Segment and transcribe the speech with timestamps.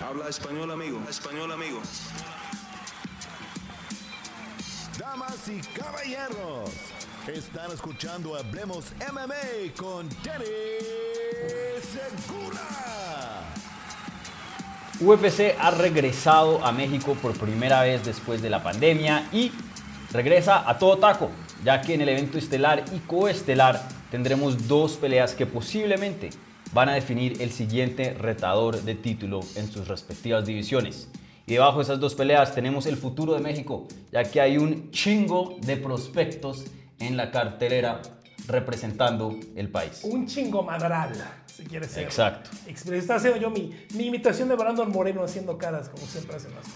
[0.00, 1.00] Habla español, amigo.
[1.10, 1.80] Español, amigo.
[4.96, 6.70] Damas y caballeros,
[7.26, 10.44] están escuchando Hablemos MMA con Danny
[11.82, 12.60] Segura.
[15.00, 19.50] UFC ha regresado a México por primera vez después de la pandemia y
[20.12, 21.30] regresa a todo taco,
[21.64, 26.30] ya que en el evento estelar y coestelar tendremos dos peleas que posiblemente
[26.72, 31.08] van a definir el siguiente retador de título en sus respectivas divisiones.
[31.46, 34.90] Y debajo de esas dos peleas tenemos el futuro de México, ya que hay un
[34.90, 36.66] chingo de prospectos
[36.98, 38.02] en la cartelera
[38.46, 40.00] representando el país.
[40.04, 41.12] Un chingo madral,
[41.46, 42.04] si quieres ser.
[42.04, 42.50] Exacto.
[42.66, 46.66] Está haciendo yo mi, mi imitación de Brandon Moreno haciendo caras, como siempre hacen las.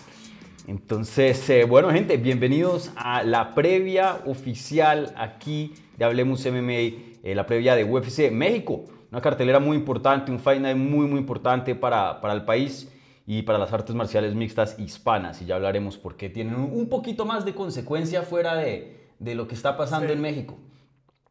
[0.66, 7.46] Entonces, eh, bueno gente, bienvenidos a la previa oficial aquí de Hablemos MMA, eh, la
[7.46, 8.84] previa de UFC México.
[9.12, 12.90] Una cartelera muy importante, un Fight Night muy, muy importante para, para el país
[13.26, 15.42] y para las artes marciales mixtas hispanas.
[15.42, 19.46] Y ya hablaremos por qué tienen un poquito más de consecuencia fuera de, de lo
[19.46, 20.14] que está pasando Sí.
[20.14, 20.56] en México.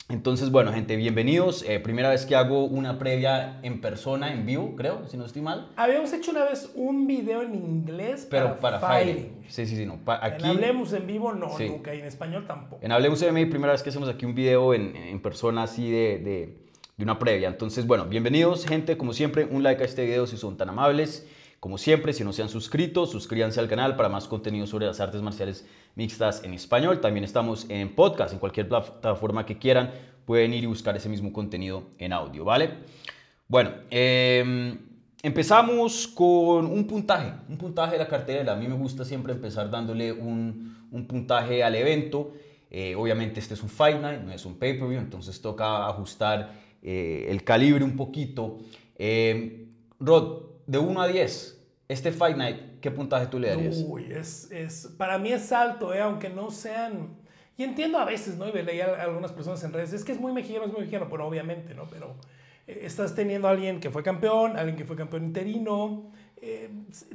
[0.10, 1.64] Entonces, bueno, gente, bienvenidos.
[1.68, 5.42] Eh, primera vez que hago una previa en persona, en vivo, creo, si no estoy
[5.42, 5.72] mal.
[5.76, 8.80] Habíamos hecho una vez un video en inglés Pero para.
[8.80, 9.38] Fighting.
[9.48, 9.96] Sí, sí, sí, no.
[10.06, 11.68] Pa- En aquí, Hablemos en vivo, no, Sí.
[11.68, 11.96] nunca.
[11.96, 12.80] Y en español tampoco.
[12.84, 16.20] En Hablemos MMA, primera vez que hacemos aquí un video en, en persona así de,
[16.20, 16.62] de-
[17.02, 17.48] de una previa.
[17.48, 18.96] Entonces, bueno, bienvenidos, gente.
[18.96, 21.28] Como siempre, un like a este video si son tan amables.
[21.60, 25.00] Como siempre, si no se han suscrito, suscríbanse al canal para más contenido sobre las
[25.00, 27.02] artes marciales mixtas en español.
[27.02, 29.90] También estamos en podcast, en cualquier plataforma que quieran.
[30.26, 32.70] Pueden ir y buscar ese mismo contenido en audio, ¿vale?
[33.48, 34.78] Bueno, eh,
[35.24, 38.54] empezamos con un puntaje, un puntaje de la cartelera.
[38.54, 42.34] A mí me gusta siempre empezar dándole un, un puntaje al evento.
[42.70, 47.28] Eh, obviamente este es un Fight Night, no es un pay-per-view, entonces toca ajustar eh,
[47.30, 48.60] el calibre un poquito.
[48.98, 49.68] Eh,
[50.00, 53.84] Rod, de 1 a 10, este Fight Night, ¿qué puntaje tú le darías?
[53.86, 57.20] Uy, es, es, para mí es alto, eh, aunque no sean...
[57.58, 58.48] Y entiendo a veces, ¿no?
[58.48, 61.08] Y leía a algunas personas en redes, es que es muy mexicano, es muy mexicano,
[61.10, 61.86] pero obviamente, ¿no?
[61.92, 62.16] Pero
[62.68, 66.70] eh, estás teniendo a alguien que fue campeón, alguien que fue campeón interino, eh,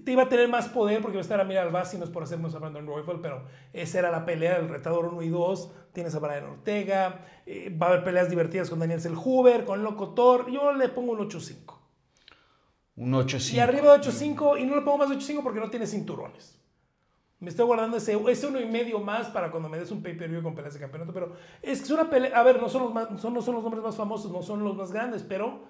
[0.04, 2.10] te iba a tener más poder porque va a estar a Mira Albasi, no es
[2.10, 3.42] por hacernos a Brandon Royval, pero
[3.72, 7.86] esa era la pelea del retador 1 y 2, tienes a Brian Ortega, eh, va
[7.86, 11.74] a haber peleas divertidas con Daniel Selhuber, con Locotor, yo le pongo un 8-5.
[12.96, 13.52] Un 8-5.
[13.54, 16.58] Y arriba de 8.5, y no le pongo más de 8.5 porque no tiene cinturones.
[17.38, 20.42] Me estoy guardando ese, ese uno y medio más para cuando me des un pay-per-view
[20.42, 21.12] con peleas de campeonato.
[21.12, 22.34] Pero es que es una pelea.
[22.38, 24.64] A ver, no son, los más- son, no son los nombres más famosos, no son
[24.64, 25.60] los más grandes, pero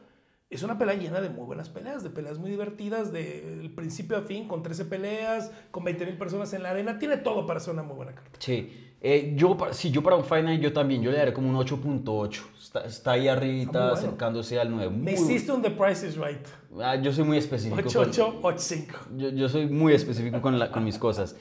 [0.49, 4.23] es una pelea llena de muy buenas peleas, de peleas muy divertidas, del principio a
[4.23, 6.99] fin, con 13 peleas, con 20 mil personas en la arena.
[6.99, 8.39] Tiene todo para ser una muy buena carta.
[8.39, 11.49] Sí, eh, yo, sí, yo para un Fight Night yo también, yo le daré como
[11.49, 12.43] un 8.8.
[12.61, 13.81] Está, está ahí bueno.
[13.93, 14.91] acercándose al 9.
[14.91, 16.47] Me Muy- hiciste un The Price is Right.
[16.81, 17.77] Ah, yo soy muy específico.
[17.89, 18.99] 8, con- 8, 8, 5.
[19.17, 21.37] yo, yo soy muy específico con, la- con mis cosas.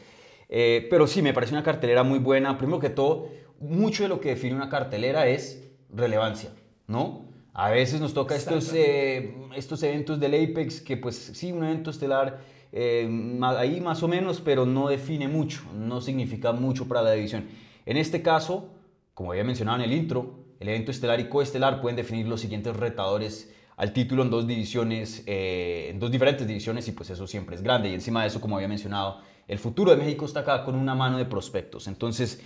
[0.49, 2.57] Eh, pero sí, me parece una cartelera muy buena.
[2.57, 3.29] Primero que todo,
[3.59, 6.51] mucho de lo que define una cartelera es relevancia,
[6.87, 7.24] ¿no?
[7.57, 11.89] A veces nos toca estos, eh, estos eventos del Apex que pues sí, un evento
[11.89, 12.41] estelar
[12.73, 13.09] eh,
[13.41, 17.47] ahí más o menos, pero no define mucho, no significa mucho para la división.
[17.85, 18.67] En este caso,
[19.13, 22.75] como había mencionado en el intro, el evento estelar y coestelar pueden definir los siguientes
[22.75, 27.55] retadores al título en dos divisiones, eh, en dos diferentes divisiones y pues eso siempre
[27.55, 27.89] es grande.
[27.89, 30.93] Y encima de eso, como había mencionado, el futuro de México está acá con una
[30.93, 31.87] mano de prospectos.
[31.87, 32.41] Entonces,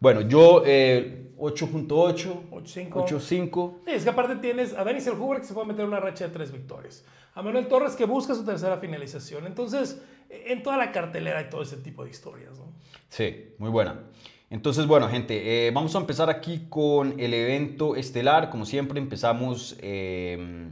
[0.00, 2.90] bueno, yo eh, 8.8, 8.5.
[2.90, 3.74] 8.5.
[3.84, 6.32] Sí, es que aparte tienes a Denis Huber que se puede meter una racha de
[6.32, 7.04] tres victorias.
[7.34, 9.46] A Manuel Torres que busca su tercera finalización.
[9.46, 12.72] Entonces, en toda la cartelera hay todo ese tipo de historias, ¿no?
[13.08, 14.00] Sí, muy buena.
[14.48, 18.48] Entonces, bueno, gente, eh, vamos a empezar aquí con el evento estelar.
[18.48, 20.70] Como siempre, empezamos eh,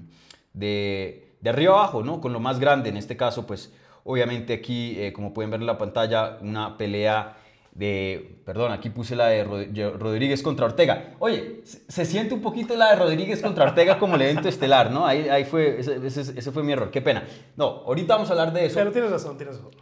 [0.54, 2.20] de, de arriba abajo, ¿no?
[2.20, 2.88] Con lo más grande.
[2.88, 3.74] En este caso, pues,
[4.04, 7.36] obviamente aquí, eh, como pueden ver en la pantalla, una pelea
[7.74, 11.14] de, perdón, aquí puse la de Rod- Rodríguez contra Ortega.
[11.18, 15.06] Oye, se, siente un poquito la de Rodríguez contra Ortega como el evento estelar, ¿no?
[15.06, 17.24] Ahí, ahí fue, ese, ese- ese fue mi error, qué pena.
[17.56, 18.76] No, ahorita vamos a hablar de eso.
[18.76, 19.72] Pero tienes razón, tienes razón.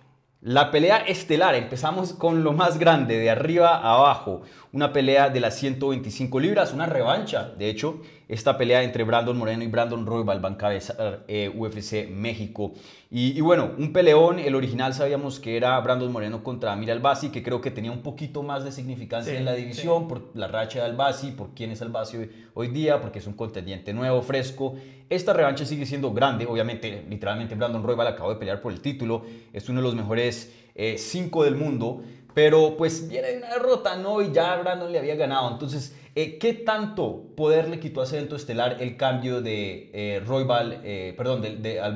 [0.40, 4.42] La pelea estelar, empezamos con lo más grande, de arriba a abajo.
[4.72, 7.52] Una pelea de las 125 libras, una revancha.
[7.58, 12.08] De hecho, esta pelea entre Brandon Moreno y Brandon Royval va a encabezar eh, UFC
[12.08, 12.72] México.
[13.10, 17.28] Y, y bueno, un peleón, el original sabíamos que era Brandon Moreno contra Amir Albasi,
[17.28, 20.48] que creo que tenía un poquito más de significancia Sí, en la división por la
[20.48, 24.22] racha de Albasi, por quién es Albasi hoy, hoy día, porque es un contendiente nuevo,
[24.22, 24.76] fresco.
[25.10, 29.26] Esta revancha sigue siendo grande, obviamente, literalmente Brandon Royval acabó de pelear por el título,
[29.52, 32.02] es uno de los mejores eh, cinco del mundo,
[32.34, 34.20] pero pues viene de una derrota, ¿no?
[34.22, 38.36] Y ya Brandon le había ganado, entonces Eh, ¿Qué tanto poder le quitó a evento
[38.36, 41.88] estelar el cambio de eh, Roybal, eh, perdón, de, de a,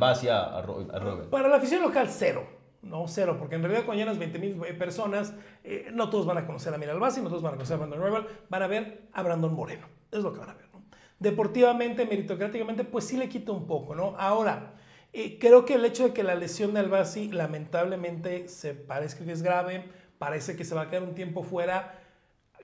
[0.62, 1.28] Roy- Roybal?
[1.28, 2.48] Para la afición local, cero.
[2.80, 5.34] No, cero, porque en realidad cuando llenas 20 mil personas,
[5.64, 7.78] eh, no todos van a conocer a Mira Albasi, no todos van a conocer a
[7.78, 9.86] Brandon Royal, van a ver a Brandon Moreno.
[10.10, 10.82] Es lo que van a ver, ¿no?
[11.18, 14.14] Deportivamente, meritocráticamente, pues sí le quita un poco, ¿no?
[14.18, 14.74] Ahora,
[15.12, 19.30] eh, creo que el hecho de que la lesión de Albasi lamentablemente se parece que
[19.32, 19.84] es grave,
[20.18, 22.00] parece que se va a quedar un tiempo fuera,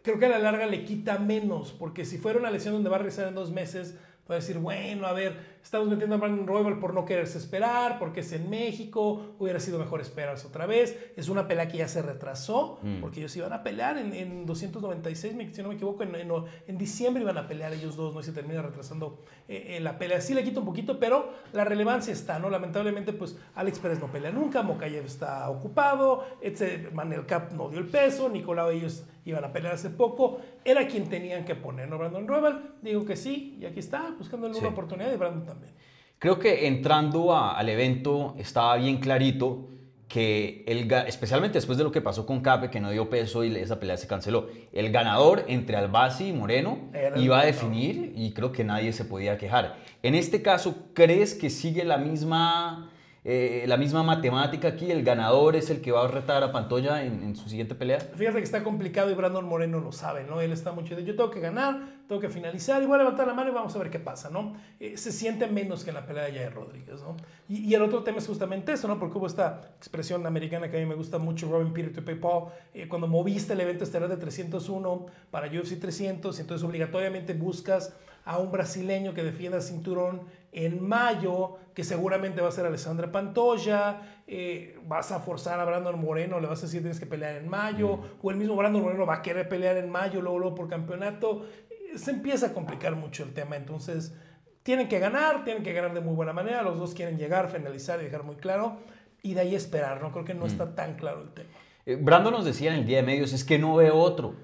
[0.03, 2.97] creo que a la larga le quita menos, porque si fuera una lesión donde va
[2.97, 3.97] a regresar en dos meses,
[4.27, 8.21] puede decir, bueno, a ver, estamos metiendo a Brandon Royal por no quererse esperar, porque
[8.21, 12.03] es en México, hubiera sido mejor esperarse otra vez, es una pelea que ya se
[12.03, 16.15] retrasó, porque ellos iban a pelear en, en 296, me- si no me equivoco, en,
[16.15, 16.31] en-
[16.67, 18.21] en diciembre iban a pelear ellos dos, ¿no?
[18.21, 20.21] Y se termina retrasando eh, eh, la pelea.
[20.21, 22.51] Sí le quita un poquito, pero la relevancia está, ¿no?
[22.51, 26.93] Lamentablemente, pues Alex Pérez no pelea nunca, Mokayev está ocupado, etc.
[26.93, 31.09] Manel Cap no dio el peso, Nicolau ellos iban a pelear hace poco, era quien
[31.09, 31.97] tenían que poner, ¿no?
[31.97, 34.59] Brandon Royal, digo que sí, y aquí está, buscando Sí.
[34.59, 35.73] una oportunidad, y Brandon también.
[36.19, 39.69] Creo que entrando a- al evento estaba bien clarito
[40.09, 43.57] que, el, especialmente después de lo que pasó con Cape, que no dio peso y
[43.57, 48.33] esa pelea se canceló, el ganador entre Albasi y Moreno Era iba a definir y
[48.35, 49.77] creo que nadie se podía quejar.
[50.03, 52.91] En este caso, ¿crees que sigue la misma,
[53.25, 54.91] eh, la misma matemática aquí?
[54.91, 58.01] ¿El ganador es el que va a retar a Pantoya en, su siguiente pelea?
[58.01, 60.41] Fíjate que está complicado y Brandon Moreno lo sabe, ¿no?
[60.41, 63.29] Él está mucho de yo tengo que ganar, tengo que finalizar y voy a levantar
[63.29, 64.57] la mano y vamos a ver qué pasa, ¿no?
[64.81, 67.17] Eh, se siente menos que en la pelea de Jair Rodríguez, ¿no?
[67.49, 68.99] Y, y el otro tema es justamente eso, ¿no?
[68.99, 72.47] Porque hubo esta expresión americana que a mí me gusta mucho, Robin Peter to PayPal,
[72.75, 77.95] eh, cuando moviste el evento estelar de 301 para UFC 300, entonces obligatoriamente buscas
[78.25, 80.23] a un brasileño que defienda cinturón
[80.53, 85.99] en mayo, que seguramente va a ser Alessandra Pantoya, eh, vas a forzar a Brandon
[86.01, 89.07] Moreno, le vas a decir tienes que pelear en mayo, o el mismo Brandon Moreno
[89.07, 92.95] va a querer pelear en mayo, luego, luego por campeonato, Eh, se empieza a complicar
[92.97, 94.15] mucho el tema, entonces
[94.63, 98.01] tienen que ganar, tienen que ganar de muy buena manera, los dos quieren llegar, finalizar
[98.01, 98.79] y dejar muy claro,
[99.23, 100.13] y de ahí esperar, ¿no?
[100.13, 101.51] Creo que no está tan claro el tema.
[101.87, 104.35] Eh, Brandon nos decía en el día de medios, es que no veo otro.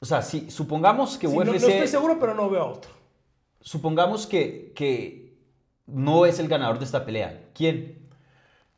[0.00, 1.68] O sea, si supongamos que Sí, no, no UFC...
[1.68, 2.90] estoy seguro, pero no veo otro.
[3.60, 5.29] Supongamos que, que
[5.92, 7.48] no es el ganador de esta pelea.
[7.54, 8.08] ¿Quién?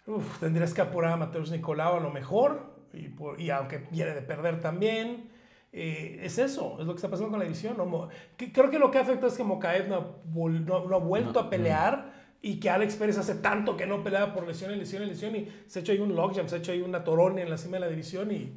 [0.06, 4.12] Uf, tendrías que apurar a Mateus Nicolau a lo mejor, y, por- y aunque viene
[4.14, 5.30] de perder también.
[5.74, 7.78] eh, es eso, es lo que está pasando con la división.
[7.78, 8.08] ¿no?
[8.36, 10.00] Que- creo que lo que afecta es que Mokaev no ha,
[10.34, 12.12] vol- no- no ha vuelto a pelear
[12.42, 15.34] y que Alex Pérez hace tanto que no pelea por lesión y lesión y lesión
[15.34, 17.56] y se ha hecho ahí un logjam, se ha hecho ahí una torone en la
[17.56, 18.52] cima de la división y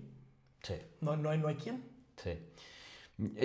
[0.62, 0.74] Sí.
[1.00, 1.86] no, no, hay, no hay quien.
[2.18, 2.32] Sí.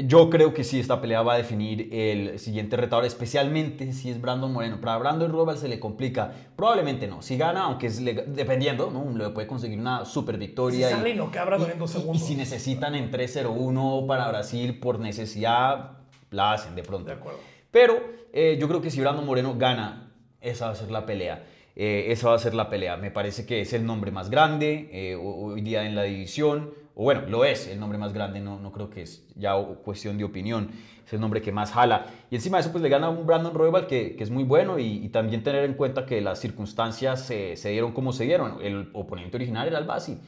[0.05, 4.21] Yo creo que sí, esta pelea va a definir el siguiente retador, especialmente si es
[4.21, 4.81] Brandon Moreno.
[4.81, 6.33] Para Brandon Royal se le complica.
[6.57, 7.23] Probablemente no.
[7.23, 9.17] Si gana, aunque es dependiendo, ¿no?
[9.17, 10.91] Le puede conseguir una super Si victoria.
[10.91, 12.27] sale y no cabra y- en dos y- y segundos.
[12.27, 15.99] si necesitan en 3-0-1 para Brasil por necesidad,
[16.31, 17.07] la hacen de pronto.
[17.11, 17.39] De acuerdo.
[17.71, 17.95] Pero
[18.33, 21.45] eh, yo creo que si Brandon Moreno gana, esa va a ser la pelea.
[21.77, 22.97] Eh, esa va a ser la pelea.
[22.97, 26.75] Me parece que es el nombre más grande eh, ho- hoy día en la división.
[26.95, 28.41] O bueno, lo es el nombre más grande.
[28.41, 29.55] No, no creo que es ya
[29.85, 30.71] cuestión de opinión.
[31.07, 32.07] Es el nombre que más jala.
[32.31, 34.45] Y encima de eso, pues le gana a un Brandon Royal que, que es muy
[34.45, 34.79] bueno.
[34.79, 38.59] Y, y también tener en cuenta que las circunstancias se- se dieron como se dieron.
[38.63, 40.19] El oponente original era Albasi.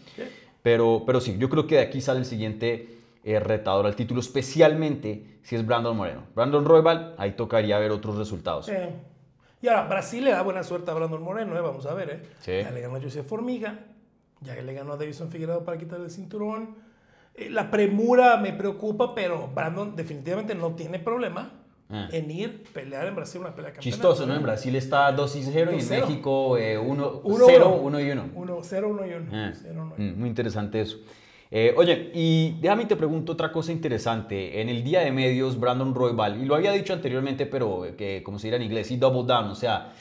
[0.63, 4.21] Pero, pero sí, yo creo que de aquí sale el siguiente eh, retador al título,
[4.21, 6.23] especialmente si es Brandon Moreno.
[6.35, 8.67] Brandon Royal, ahí tocaría ver otros resultados.
[8.67, 8.73] Sí.
[9.61, 11.61] Y ahora, Brasil le da buena suerte a Brandon Moreno, ¿eh?
[11.61, 12.11] vamos a ver.
[12.11, 12.23] ¿eh?
[12.41, 12.53] Sí.
[12.63, 13.79] Ya le ganó a José Formiga,
[14.45, 16.75] ya le ganó a Davison Figueroa para quitarle el cinturón.
[17.35, 21.53] Eh, la premura me preocupa, pero Brandon definitivamente no tiene problema
[21.95, 22.09] Ah.
[22.11, 23.83] en ir pelear en Brasil una pelea campeonato.
[23.97, 24.35] Chistoso, ¿no?
[24.35, 26.07] En Brasil está 2 y 0 y en 2-0.
[26.07, 27.99] México 1 Uno, 0, uno.
[27.99, 28.25] 1 y 1.
[28.35, 29.27] 1, 0, 1 y 1.
[29.31, 30.13] Ah, 0, 1 y 1.
[30.15, 30.97] mm, Muy interesante eso.
[31.51, 34.63] Eh, oye, y déjame te pregunto otra cosa interesante.
[34.63, 38.23] En el día de medios, Brandon Royal, y lo había dicho anteriormente, pero eh, que
[38.23, 39.93] como se dirá en inglés, y double down, o sea,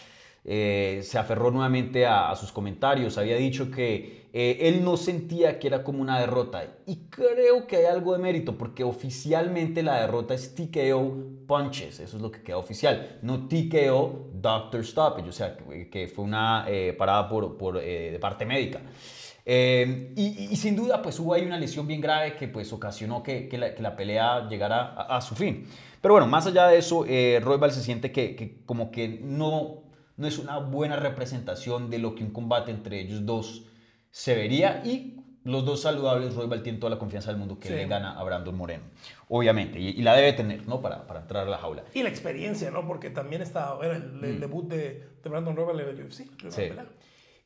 [0.43, 3.17] eh, se aferró nuevamente a, sus comentarios.
[3.17, 6.63] Había dicho que eh, él no sentía que era como una derrota.
[6.87, 11.99] Y creo que hay algo de mérito, porque oficialmente la derrota es TKO punches.
[11.99, 13.19] Eso es lo que queda oficial.
[13.21, 18.45] No TKO doctor stoppage, o sea, que, que fue una eh, parada por, de parte
[18.45, 18.81] médica.
[19.45, 23.95] Y, sin duda, pues hubo ahí una lesión bien grave que pues ocasionó que, la,
[23.95, 25.67] pelea llegara a, su fin.
[25.99, 29.83] Pero bueno, más allá de eso, eh, Royal se siente que como que no,
[30.21, 33.63] no es una buena representación de lo que un combate entre ellos dos
[34.11, 37.73] se vería y los dos saludables, Royal tiene toda la confianza del mundo que Sí.
[37.73, 38.83] le gana a Brandon Moreno,
[39.27, 40.81] obviamente, y, y la debe tener, ¿no?
[40.81, 41.83] Para, para entrar a la jaula.
[41.95, 42.85] Y la experiencia, ¿no?
[42.87, 46.25] Porque también está, era el, el debut de, de Brandon Royal en el UFC.
[46.43, 46.49] Mm.
[46.51, 46.63] Sí.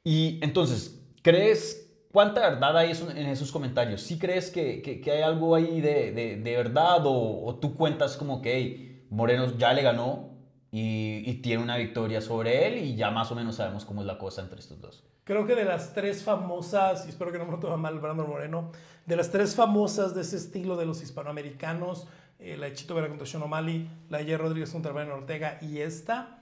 [0.04, 4.02] Y entonces, ¿crees, ¿Cuánta verdad hay en esos comentarios?
[4.02, 7.76] ¿Sí crees que, que- que hay algo ahí de, de- de verdad o, o tú
[7.76, 10.35] cuentas como que hey, Moreno ya le ganó
[10.76, 14.08] y, y tiene una victoria sobre él y ya más o menos sabemos cómo es
[14.08, 15.06] la cosa entre estos dos?
[15.24, 18.28] Creo que de las tres famosas, y espero que no me lo tome mal Brandon
[18.28, 18.72] Moreno,
[19.06, 22.08] de las tres famosas de ese estilo de los hispanoamericanos,
[22.40, 25.78] eh, la de Chito Vera contra Sean O'Malley, la de Rodríguez contra Brian Ortega y
[25.78, 26.42] esta,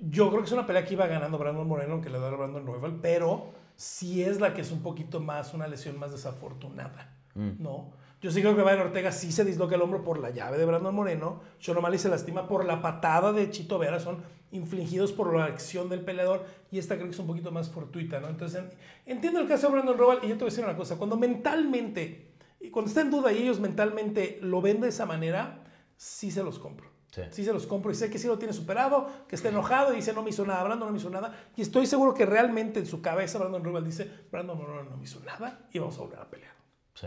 [0.00, 2.30] yo creo que es una pelea que iba ganando Brandon Moreno, aunque le da a
[2.30, 7.14] Brandon Royval, pero sí es la que es un poquito más, una lesión más desafortunada,
[7.34, 7.92] ¿no?
[8.20, 10.64] Yo sí creo que Brian Ortega sí se disloca el hombro por la llave de
[10.64, 15.36] Brandon Moreno, Sean O'Malley se lastima por la patada de Chito Vera, son infligidos por
[15.36, 18.28] la acción del peleador y esta creo que es un poquito más fortuita, ¿no?
[18.28, 18.70] Entonces, en-
[19.06, 21.16] entiendo el caso de Brandon Royval y yo te voy a decir una cosa, cuando
[21.16, 25.62] mentalmente, y cuando está en duda y ellos mentalmente lo ven de esa manera,
[25.96, 26.88] sí se los compro.
[27.12, 27.22] Sí.
[27.30, 29.96] Sí se los compro y sé que sí lo tiene superado, que está enojado y
[29.96, 31.34] dice no me hizo nada, Brandon no me hizo nada.
[31.56, 35.04] Y estoy seguro que realmente en su cabeza Brandon Royval dice, Brandon Moreno no me
[35.04, 36.52] hizo nada y vamos a volver a pelear.
[36.94, 37.06] Sí.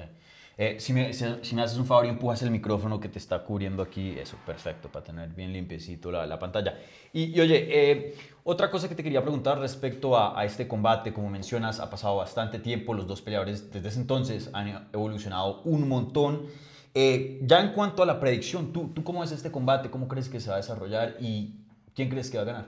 [0.58, 3.18] Eh, si, me, si, si me haces un favor y empujas el micrófono que te
[3.18, 6.78] está cubriendo aquí, eso, perfecto, para tener bien limpiecito la, la pantalla.
[7.14, 11.14] Y, y oye, eh, otra cosa que te quería preguntar respecto a, a este combate,
[11.14, 15.88] como mencionas, ha pasado bastante tiempo, los dos peleadores desde ese entonces han evolucionado un
[15.88, 16.48] montón.
[16.94, 19.90] Eh, ya en cuanto a la predicción, ¿tú, ¿tú cómo ves este combate?
[19.90, 21.16] ¿Cómo crees que se va a desarrollar?
[21.22, 21.56] ¿Y
[21.96, 22.66] quién crees que va a ganar?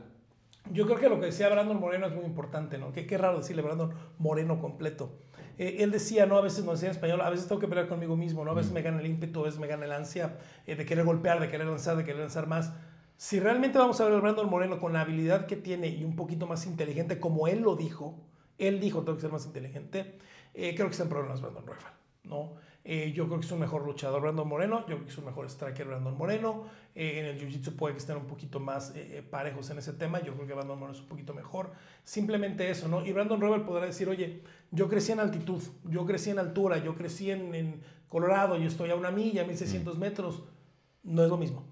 [0.72, 2.94] Yo creo que lo que decía Brandon Moreno es muy importante, ¿no?
[2.94, 5.12] Que qué raro decirle Brandon Moreno completo.
[5.58, 7.88] Eh, él decía, no, a veces no decía en español, a veces tengo que pelear
[7.88, 8.52] conmigo mismo, ¿no?
[8.52, 11.06] A veces me gana el ímpetu, a veces me gana el ansia eh, de querer
[11.06, 12.74] golpear, de querer lanzar, de querer lanzar más.
[13.18, 16.16] Si realmente vamos a ver al Brandon Moreno con la habilidad que tiene y un
[16.16, 18.20] poquito más inteligente, como él lo dijo,
[18.58, 20.18] él dijo, tengo que ser más inteligente,
[20.54, 21.94] eh, creo que está en problemas Brandon Royval,
[22.24, 22.54] ¿no?
[22.86, 25.25] Eh, yo creo que es un mejor luchador Brandon Moreno, yo creo que es un
[25.25, 26.66] mejor striker Brandon Moreno.
[26.96, 30.22] Eh, en el Jiu-Jitsu puede que estén un poquito más eh, parejos en ese tema.
[30.22, 31.72] Yo creo que Brandon Moreno es un poquito mejor.
[32.04, 33.06] Simplemente eso, ¿no?
[33.06, 36.96] Y Brandon Royal podrá decir, oye, yo crecí en altitud, yo crecí en altura, yo
[36.96, 40.44] crecí en, Colorado, yo estoy a una milla, 1600 metros.
[41.02, 41.63] No es lo mismo.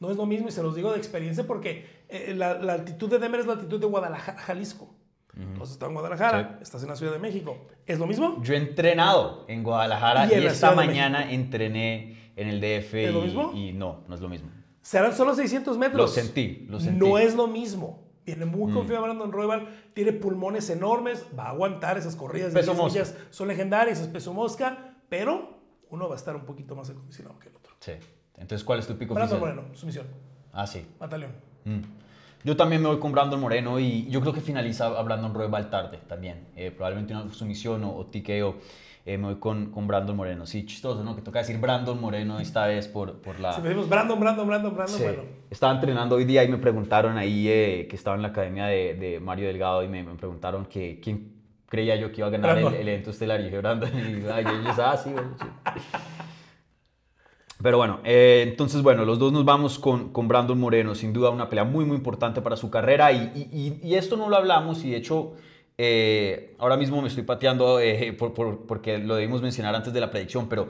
[0.00, 1.86] No es lo mismo y se los digo de experiencia porque
[2.34, 4.95] la, la altitud de Denver es la altitud de Guadalajara, Jalisco.
[5.36, 7.58] Entonces estás en Guadalajara, estás en la Ciudad de México.
[7.86, 8.42] ¿Es lo mismo?
[8.42, 13.20] Yo he entrenado en Guadalajara Y en esta mañana entrené en el DF ¿Es lo
[13.20, 13.52] y- mismo?
[13.54, 14.50] y no, no es lo mismo.
[14.80, 16.00] Serán solo 600 metros.
[16.00, 16.98] Lo sentí, lo sentí.
[16.98, 18.02] No es lo mismo.
[18.24, 18.74] Viene muy Mm.
[18.74, 22.98] confiado Brandon Royal, tiene pulmones enormes, va a aguantar esas corridas de Peso 10 mosca.
[23.00, 25.58] millas, son legendarias, es peso mosca, pero
[25.90, 27.74] uno va a estar un poquito más acondicionado que el otro.
[27.80, 27.92] Sí.
[28.36, 29.54] Entonces, ¿cuál es tu pico Brandon oficial?
[29.56, 30.06] Moreno, sumisión,
[30.52, 30.84] Ah, sí.
[30.98, 31.30] batallón.
[31.64, 31.80] Mm.
[32.46, 35.68] Yo también me voy con Brandon Moreno y yo creo que finaliza a Brandon Royal
[35.68, 36.46] tarde también.
[36.54, 38.54] Eh, probablemente una sumisión o, o TKO.
[39.04, 40.46] Eh, me voy con, con Brandon Moreno.
[40.46, 41.16] Sí, chistoso, ¿no?
[41.16, 43.52] Que toca decir Brandon Moreno esta vez por, por la...
[43.54, 45.02] Si decimos Brandon, Brandon, Brandon, Brandon, Sí.
[45.02, 45.22] bueno.
[45.50, 48.94] Estaba entrenando hoy día y me preguntaron ahí eh, que estaba en la academia de,
[48.94, 51.32] de Mario Delgado y me, me preguntaron que quién
[51.68, 53.40] creía yo que iba a ganar el, el evento estelar.
[53.40, 53.90] Y dije, Brandon.
[53.92, 55.46] Y ellos, ah, sí, bueno, sí.
[57.62, 61.30] Pero bueno, eh, entonces bueno, los dos nos vamos con, con Brandon Moreno, sin duda
[61.30, 64.84] una pelea muy muy importante para su carrera y, y- y- esto no lo hablamos
[64.84, 65.32] y de hecho
[65.78, 70.00] eh, ahora mismo me estoy pateando eh, por- por- porque lo debimos mencionar antes de
[70.00, 70.68] la predicción, pero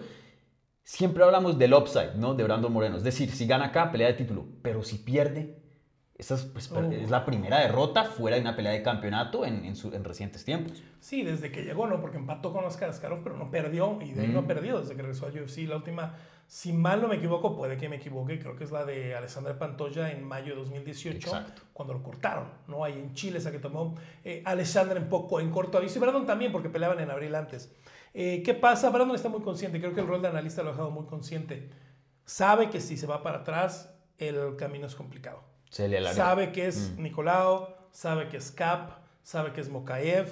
[0.84, 2.34] siempre hablamos del upside, ¿no?
[2.34, 5.58] De Brandon Moreno, es decir, si gana acá, pelea de título, pero si pierde,
[6.16, 6.80] esta es, pues, Oh.
[6.92, 10.44] es la primera derrota fuera de una pelea de campeonato en, en su- en recientes
[10.44, 10.82] tiempos.
[11.00, 12.00] Sí, desde que llegó, ¿no?
[12.00, 14.94] Porque empató con Oscar Askarov, pero no perdió y de ahí no ha perdido desde
[14.94, 15.66] que regresó al UFC.
[15.68, 16.14] La última,
[16.46, 19.58] si mal no me equivoco, puede que me equivoque, creo que es la de Alessandra
[19.58, 21.62] Pantoya en mayo de 2018, Exacto.
[21.72, 22.84] cuando lo cortaron, ¿no?
[22.84, 26.24] Ahí en Chile, esa que tomó eh, Alessandra en poco, en corto aviso, y Brandon
[26.24, 27.74] también, porque peleaban en abril antes.
[28.14, 28.90] Eh, ¿Qué pasa?
[28.90, 31.68] Brandon está muy consciente, creo que el rol de analista lo ha dejado muy consciente.
[32.24, 35.42] Sabe que si se va para atrás, el camino es complicado.
[35.70, 36.02] Se le.
[36.14, 38.90] Sabe que es Nicolau, sabe que es Cap,
[39.22, 40.28] sabe que es Mokaev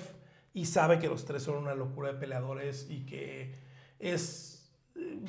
[0.52, 3.56] y sabe que los tres son una locura de peleadores y que
[3.98, 4.53] es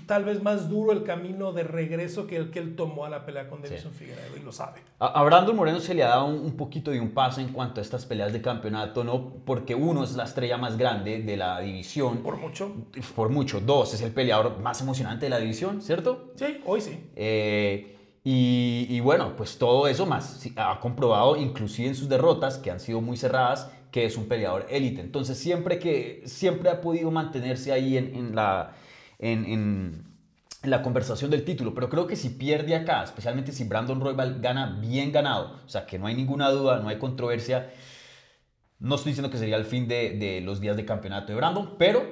[0.05, 3.25] tal vez más duro el camino de regreso que el que él tomó a la
[3.25, 4.81] pelea con Davison Figueiredo y lo sabe.
[4.99, 7.81] A, Brandon Moreno se le ha dado un, un poquito de un paso en cuanto
[7.81, 9.33] a estas peleas de campeonato, ¿no?
[9.45, 12.19] Porque uno es la estrella más grande de la división.
[12.19, 12.71] Por mucho.
[13.15, 13.59] Por mucho.
[13.59, 16.33] Dos, es el peleador más emocionante de la división, ¿cierto?
[16.35, 17.09] Sí, hoy sí.
[17.15, 22.57] Eh, y, y bueno, pues todo eso más sí, ha comprobado, inclusive en sus derrotas,
[22.57, 25.01] que han sido muy cerradas, que es un peleador élite.
[25.01, 28.73] Entonces, siempre que siempre ha podido mantenerse ahí en, en la,
[29.19, 30.15] en, en-
[30.63, 31.73] en la conversación del título.
[31.75, 35.85] Pero creo que si pierde acá, especialmente si Brandon Royal gana bien ganado, o sea,
[35.85, 37.69] que no hay ninguna duda, no hay controversia,
[38.79, 41.75] no estoy diciendo que sería el fin de, de los días de campeonato de Brandon,
[41.77, 42.03] pero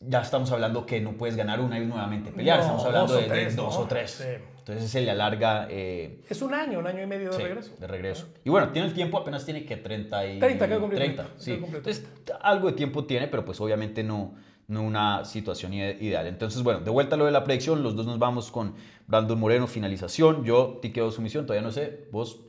[0.00, 2.58] ya estamos hablando que no puedes ganar una y nuevamente pelear.
[2.58, 3.80] No, estamos hablando dos de, de tres, dos ¿no?
[3.82, 4.10] o tres.
[4.10, 4.44] Sí.
[4.58, 5.66] Entonces se le alarga...
[5.70, 7.72] eh, Es un año, un año y medio de Sí, regreso.
[7.80, 8.28] De regreso.
[8.44, 10.38] Y bueno, tiene el tiempo, apenas tiene que 30 y...
[10.38, 11.50] 30, acaba de cumplir 30, 30, sí.
[11.52, 12.06] de Entonces,
[12.40, 14.34] algo de tiempo tiene, pero pues obviamente no,
[14.68, 16.26] no una situación ide- ideal.
[16.26, 18.74] Entonces, bueno, de vuelta a lo de la predicción, los dos nos vamos con
[19.06, 20.44] Brandon Moreno, finalización.
[20.44, 22.40] Yo tiqueo sumisión, todavía no sé, vos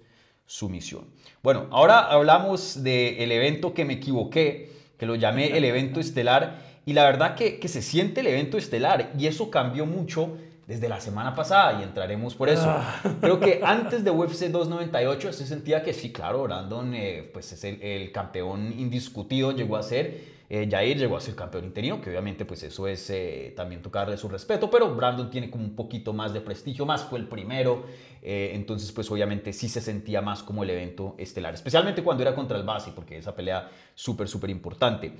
[0.46, 1.06] sumisión.
[1.42, 6.94] Bueno, ahora hablamos del evento que me equivoqué, que lo llamé el evento estelar, y
[6.94, 11.00] la verdad que, que se siente el evento estelar, y eso cambió mucho desde la
[11.02, 12.74] semana pasada, y entraremos por eso.
[13.22, 17.64] Creo que antes de UFC 298 se sentía que sí, claro, Brandon eh, pues es
[17.64, 20.33] el, el campeón indiscutido, llegó a ser.
[20.56, 24.16] Eh, Jair llegó a ser campeón interino, que obviamente pues eso es eh, también tocarle
[24.18, 27.86] su respeto, pero Brandon tiene como un poquito más de prestigio, más fue el primero,
[28.22, 32.36] eh, entonces pues obviamente sí se sentía más como el evento estelar, especialmente cuando era
[32.36, 35.14] contra el Basi, porque esa pelea súper, súper importante.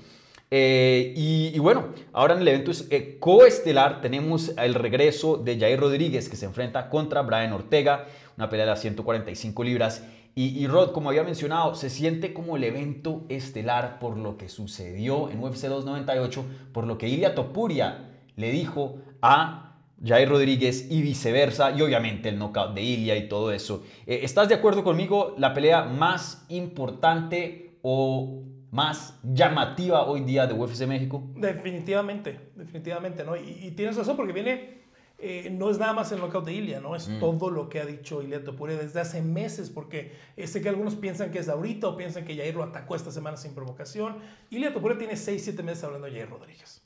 [0.52, 2.88] Y, y bueno, ahora en el evento es,
[3.18, 8.66] coestelar tenemos el regreso de Jair Rodríguez que se enfrenta contra Brian Ortega, una pelea
[8.66, 10.04] de las 145 libras.
[10.34, 14.48] Y, y Rod, como había mencionado, se siente como el evento estelar por lo que
[14.48, 21.02] sucedió en UFC 298, por lo que Ilia Topuria le dijo a Jair Rodríguez y
[21.02, 23.84] viceversa, y obviamente el knockout de Ilia y todo eso.
[24.06, 25.34] Eh, ¿Estás de acuerdo conmigo?
[25.38, 31.22] La pelea más importante o más llamativa hoy día de UFC México.
[31.36, 33.36] Definitivamente, definitivamente, ¿no?
[33.36, 34.83] Y, y tienes razón porque viene,
[35.26, 36.94] eh, no es nada más el knockout de Ilia, ¿no?
[36.94, 40.68] Es todo lo que ha dicho Ilia Topuria desde hace meses, porque eh, sé que
[40.68, 44.18] algunos piensan que es ahorita o piensan que Jair lo atacó esta semana sin provocación.
[44.50, 46.82] Ilia Topuria tiene 6, 7 meses hablando de Jair Rodríguez.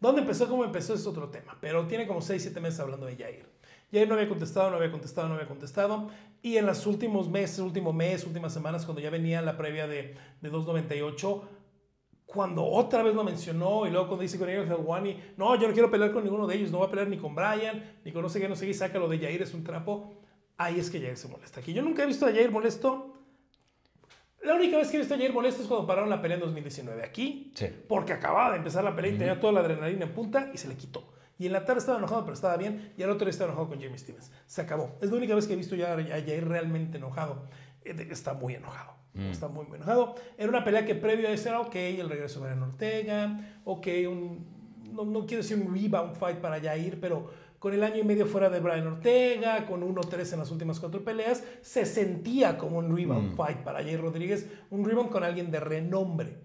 [0.00, 0.46] ¿Dónde empezó?
[0.50, 0.92] ¿Cómo empezó?
[0.92, 3.46] Es otro tema, pero tiene como 6, 7 meses hablando de Jair.
[3.90, 6.10] Jair no había contestado, no había contestado, no había contestado.
[6.42, 10.14] Y en los últimos meses, último mes, últimas semanas, cuando ya venía la previa de,
[10.42, 11.48] de 298,
[12.30, 15.72] cuando otra vez lo mencionó y luego cuando dice con ellos Helwani, no, yo no
[15.72, 18.20] quiero pelear con ninguno de ellos, no voy a pelear ni con Brian, ni con
[18.22, 20.12] no sé qué, no sé qué, y saca lo de Jair es un trapo,
[20.58, 21.60] ahí es que Jair se molesta.
[21.60, 23.14] Aquí yo nunca he visto a Jair molesto.
[24.42, 26.42] La única vez que he visto a Jair molesto es cuando pararon la pelea en
[26.42, 27.02] 2019.
[27.02, 27.66] Aquí, Sí.
[27.88, 30.68] porque acababa de empezar la pelea y tenía toda la adrenalina en punta y se
[30.68, 31.12] le quitó.
[31.38, 32.92] Y en la tarde estaba enojado, pero estaba bien.
[32.96, 34.30] Y al otro día estaba enojado con Jamie Stevens.
[34.46, 34.96] Se acabó.
[35.00, 37.48] Es la única vez que he visto ya a Jair realmente enojado.
[37.84, 38.92] Eh, Está muy enojado.
[39.30, 40.14] Está muy, enojado.
[40.36, 43.86] Era una pelea que previo a eso era, ok, el regreso de Brian Ortega, ok,
[44.08, 44.46] un,
[44.92, 48.26] no, no quiero decir un rebound fight para Jair, pero con el año y medio
[48.26, 52.96] fuera de Brian Ortega, con 1-3 en las últimas cuatro peleas, se sentía como un
[52.96, 56.36] rebound fight para Jair Rodríguez, un rebound con alguien de renombre.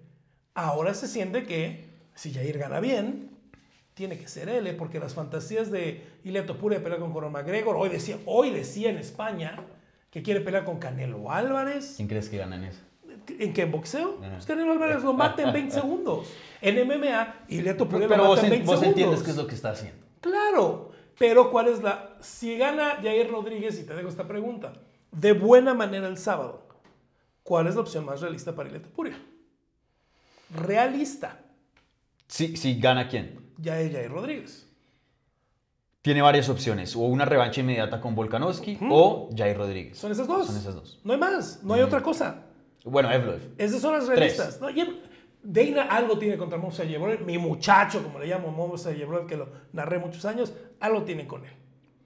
[0.56, 3.30] Ahora se siente que si Jair gana bien,
[3.94, 4.74] tiene que ser él, ¿eh?
[4.74, 8.90] porque las fantasías de Ilia Topuria de pelear con Conor McGregor, hoy decía, hoy decía
[8.90, 9.68] en España
[10.14, 11.96] que quiere pelear con Canelo Álvarez.
[11.98, 12.80] ¿Quién crees que gana en eso?
[13.40, 13.64] ¿En qué?
[13.64, 14.18] ¿En boxeo?
[14.18, 16.32] Pues Canelo Álvarez lo mata en 20 segundos.
[16.62, 17.46] En MMA,
[17.76, 18.86] Topuria Pero lo mata en en- 20 vos segundos.
[18.86, 20.06] entiendes qué es lo que está haciendo.
[20.22, 22.16] Claro, pero ¿cuál es la...
[22.22, 24.74] Si gana Jair Rodríguez, y te dejo esta pregunta,
[25.12, 26.68] de buena manera el sábado,
[27.42, 29.20] ¿cuál es la opción más realista para Ilia Topuria?
[30.56, 31.40] Realista.
[32.28, 33.40] Sí, sí, ¿gana quién?
[33.58, 34.70] Ya es Jair Rodríguez.
[36.04, 39.98] Tiene varias opciones, o una revancha inmediata con Volkanovski o Jair Rodríguez.
[39.98, 40.48] Son esas dos.
[40.48, 41.00] Son esas dos.
[41.06, 42.44] No hay más, no hay otra cosa.
[42.84, 43.54] Bueno, Evloev.
[43.58, 44.60] Esas son las realistas.
[44.60, 44.68] ¿no?
[45.44, 49.48] Dana algo tiene contra Mosa Yebroev, mi muchacho, como le llamo Mosa Yebroev, que lo
[49.72, 51.52] narré muchos años, algo tiene con él.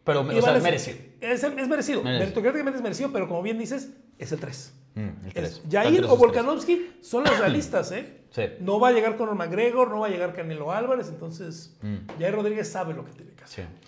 [0.04, 0.98] Pero, o sea, es merecido.
[1.20, 1.68] Es, es merecido.
[1.68, 2.04] Merecido.
[2.04, 4.74] Meritocráticamente es merecido, pero como bien dices, es el 3.
[5.00, 6.18] Mm, Jair entre o.
[6.18, 8.14] Volkanovski son los realistas, ¿eh?
[8.30, 8.44] Sí.
[8.60, 12.20] No va a llegar Conor McGregor, no va a llegar Canelo Álvarez, entonces Mm.
[12.20, 13.66] Jair Rodríguez sabe lo que tiene que hacer.
[13.66, 13.88] Sí.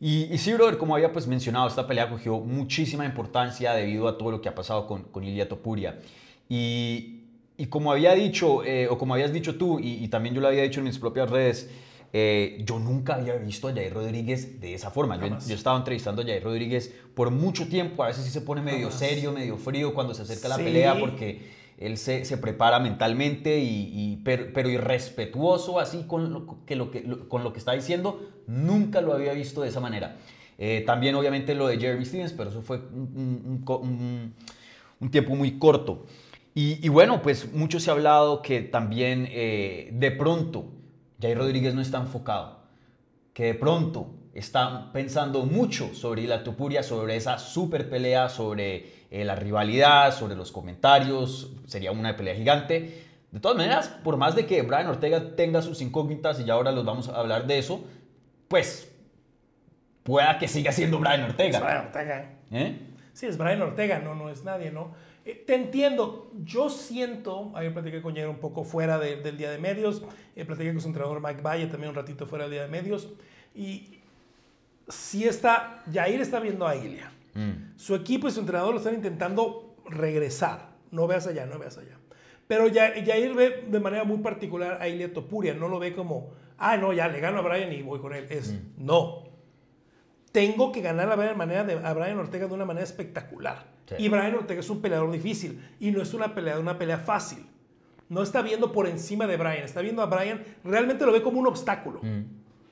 [0.00, 4.18] Y, y sí, brother, como había pues mencionado, esta pelea cogió muchísima importancia debido a
[4.18, 5.98] todo lo que ha pasado con, con Ilia Topuria.
[6.48, 7.20] Y,
[7.56, 10.48] y como había dicho, eh, o como habías dicho tú, y, y también yo lo
[10.48, 11.70] había dicho en mis propias redes,
[12.16, 15.18] eh, yo nunca había visto a Jair Rodríguez de esa forma.
[15.18, 18.86] Yo, estaba entrevistando a Jair Rodríguez por mucho tiempo, a veces sí se pone medio
[18.88, 18.94] Jamás.
[19.00, 20.62] serio, medio frío cuando se acerca la Sí.
[20.62, 21.40] pelea, porque
[21.76, 26.92] él se, se prepara mentalmente, y, y- pero, pero irrespetuoso así con lo que, lo
[26.92, 28.20] que, lo- con lo que está diciendo.
[28.46, 30.16] Nunca lo había visto de esa manera.
[30.56, 34.34] Eh, también obviamente lo de Jeremy Stevens, pero eso fue un, un- un co- un-
[35.00, 36.06] un tiempo muy corto.
[36.54, 40.66] Y, y bueno, pues mucho se ha hablado que también eh, de pronto
[41.20, 42.64] Jair Rodríguez no está enfocado
[43.34, 49.24] que de pronto está pensando mucho sobre la Tupuria, sobre esa super pelea, sobre eh,
[49.24, 53.04] la rivalidad, sobre los comentarios, sería una pelea gigante.
[53.32, 56.70] De todas maneras, por más de que Brian Ortega tenga sus incógnitas, y ya ahora
[56.70, 57.84] los vamos a hablar de eso,
[58.46, 58.92] pues
[60.04, 61.58] pueda que siga siendo Brian Es Ortega.
[61.58, 62.30] Brian Ortega.
[62.52, 62.78] ¿eh?
[63.12, 64.92] Sí, es Brian Ortega, no, no es nadie, ¿no?
[65.26, 69.50] Eh, te entiendo, yo siento, ayer platiqué con Jair un poco fuera de- del día
[69.50, 70.02] de medios,
[70.36, 73.08] eh, platiqué con su entrenador Mike Valle también un ratito fuera del día de medios,
[73.54, 74.00] y
[74.88, 77.10] sí está, Jair está viendo a Ilia.
[77.34, 77.76] Mm.
[77.76, 80.74] Su equipo y su entrenador lo están intentando regresar.
[80.90, 81.98] No veas allá, no veas allá.
[82.46, 85.54] Pero Jair ve de manera muy particular a Ilia Topuria.
[85.54, 88.26] No lo ve como, ah, no, ya le gano a Brian y voy con él.
[88.28, 88.84] Es, Mm.
[88.84, 89.24] no.
[90.34, 93.66] Tengo que ganar a Brian, manera de, a Brian Ortega de una manera espectacular.
[93.88, 93.94] Sí.
[93.98, 95.62] Y Brian Ortega es un peleador difícil.
[95.78, 97.46] Y no es una pelea, una pelea fácil.
[98.08, 99.62] No está viendo por encima de Brian.
[99.62, 102.00] Está viendo a Brian, realmente lo ve como un obstáculo.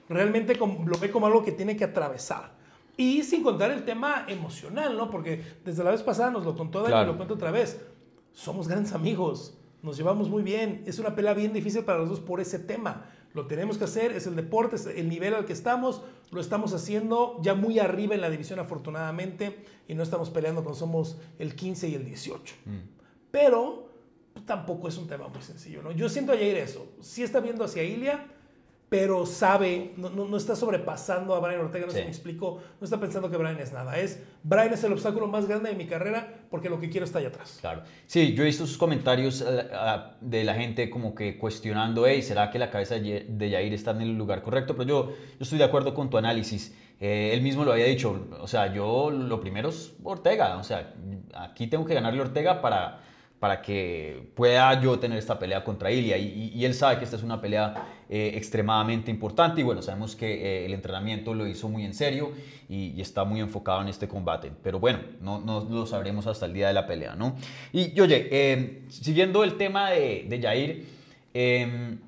[0.09, 2.51] Realmente como- lo ve como algo que tiene que atravesar.
[2.96, 5.09] Y sin contar el tema emocional, ¿no?
[5.09, 7.09] Porque desde la vez pasada nos lo contó Dani Claro.
[7.11, 7.81] y lo cuento otra vez.
[8.33, 10.83] Somos grandes amigos, nos llevamos muy bien.
[10.85, 13.07] Es una pelea bien difícil para los dos por ese tema.
[13.35, 16.03] Lo tenemos que hacer, es el deporte, es el nivel al que estamos.
[16.31, 19.64] Lo estamos haciendo ya muy arriba en la división, afortunadamente.
[19.88, 22.55] Y no estamos peleando cuando somos el 15 y el 18.
[23.31, 23.88] Pero
[24.33, 25.92] pues, tampoco es un tema muy sencillo, ¿no?
[25.92, 26.87] Yo siento a Jair eso.
[27.01, 28.27] Sí está viendo hacia Ilia,
[28.92, 31.96] pero sabe, no, no- no está sobrepasando a Brian Ortega, no Sí.
[32.00, 33.96] se me explico, no está pensando que Brian es nada.
[33.98, 37.18] Es, Brian es el obstáculo más grande de mi carrera porque lo que quiero está
[37.18, 37.57] allá atrás.
[37.62, 37.85] Claro.
[38.07, 39.66] Sí, yo he visto sus comentarios eh,
[40.20, 44.02] de la gente como que cuestionando, hey, ¿será que la cabeza de Yair está en
[44.02, 44.76] el lugar correcto?
[44.76, 46.76] Pero yo, yo estoy de acuerdo con tu análisis.
[47.00, 50.92] Eh, él mismo lo había dicho, o sea, yo lo primero es Ortega, o sea,
[51.35, 53.00] aquí tengo que ganarle a Ortega para,
[53.42, 56.16] para que pueda yo tener esta pelea contra Ilia.
[56.16, 60.33] Y, él sabe que esta es una pelea eh, extremadamente importante y bueno, sabemos que
[60.33, 62.31] eh, el entrenamiento lo hizo muy en serio
[62.68, 64.52] y, está muy enfocado en este combate.
[64.62, 67.35] Pero bueno, no, no lo sabremos hasta el día de la pelea, ¿no?
[67.72, 70.87] Y, oye, eh, siguiendo el tema de, de
[71.35, 71.98] eh,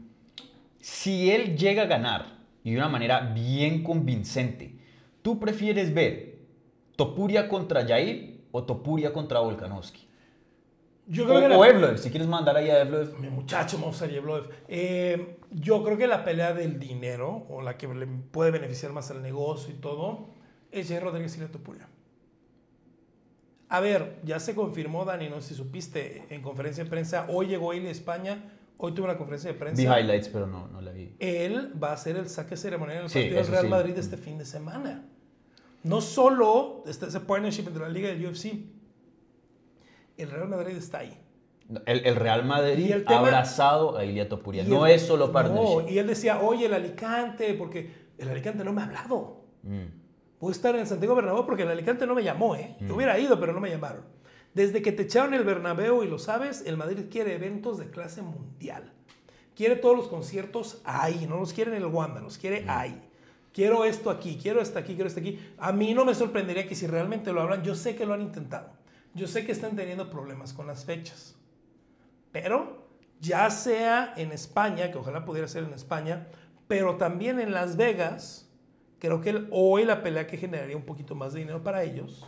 [0.78, 2.26] si él llega a ganar
[2.62, 4.76] y de una manera bien convincente,
[5.20, 6.36] ¿tú prefieres ver
[6.94, 10.03] Topuria contra Jair o Topuria contra Volkanovski?
[11.06, 13.18] Yo O, creo que la- o Evloev, si quieres mandar ahí a Evloev.
[13.18, 14.48] mi muchacho Movsar Yevloev.
[14.68, 19.10] Eh, yo creo que la pelea del dinero, o la que le puede beneficiar más
[19.10, 20.28] al negocio y todo,
[20.70, 21.88] es Jair Rodríguez y Leto Puria.
[23.68, 27.46] A ver, ya se confirmó, Dani, no sé si supiste, en conferencia de prensa, hoy
[27.48, 29.82] llegó él a España, hoy tuvo una conferencia de prensa.
[29.82, 31.14] Vi highlights, pero no, no la vi.
[31.18, 33.68] Él va a hacer el saque ceremonial en el Sí, partido del Real sí.
[33.68, 35.04] Madrid este fin de semana.
[35.82, 38.52] No solo está ese partnership entre la Liga y el UFC,
[40.16, 41.18] el Real Madrid está ahí.
[41.86, 44.62] El, el Real Madrid el ha abrazado a Ilia Topuria.
[44.64, 45.82] Y No es solo partnership.
[45.82, 49.44] No, y él decía, oye, el Alicante, porque el Alicante no me ha hablado.
[49.62, 49.84] Mm.
[50.40, 52.76] Voy a estar en el Santiago Bernabéu porque el Alicante no me llamó, ¿eh?
[52.80, 52.86] Mm.
[52.88, 54.02] Yo hubiera ido, pero no me llamaron.
[54.52, 58.20] Desde que te echaron el Bernabéu y lo sabes, el Madrid quiere eventos de clase
[58.22, 58.92] mundial.
[59.56, 62.70] Quiere todos los conciertos ahí, no los quiere en el Wanda, los quiere Mm.
[62.70, 63.02] ahí.
[63.54, 65.38] Quiero esto aquí, quiero esto aquí, quiero esto aquí.
[65.58, 68.20] A mí no me sorprendería que si realmente lo hablan, yo sé que lo han
[68.20, 68.68] intentado.
[69.14, 71.36] Yo sé que están teniendo problemas con las fechas.
[72.32, 72.84] Pero
[73.20, 76.26] ya sea en España, que ojalá pudiera ser en España,
[76.66, 78.48] pero también en Las Vegas,
[78.98, 82.26] creo que hoy la pelea que generaría un poquito más de dinero para ellos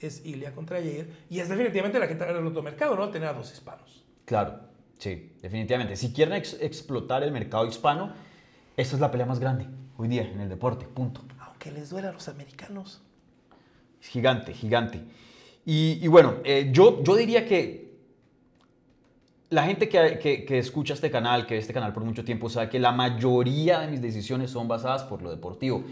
[0.00, 1.24] es Ilia contra Jair.
[1.28, 3.10] Y es definitivamente la que trae el otro mercado, ¿no?
[3.10, 4.04] Tener a dos hispanos.
[4.24, 4.60] Claro,
[4.98, 5.96] sí, definitivamente.
[5.96, 8.12] Si quieren ex- explotar el mercado hispano,
[8.76, 9.66] esta es la pelea más grande
[9.98, 11.22] hoy día en el deporte, punto.
[11.40, 13.02] Aunque les duela a los americanos.
[14.00, 15.02] Es gigante, gigante.
[15.66, 17.90] Y, y bueno, eh, yo, yo diría que
[19.50, 22.48] la gente que, que- que escucha este canal, que ve este canal por mucho tiempo,
[22.48, 25.84] sabe que la mayoría de mis decisiones son basadas por lo deportivo.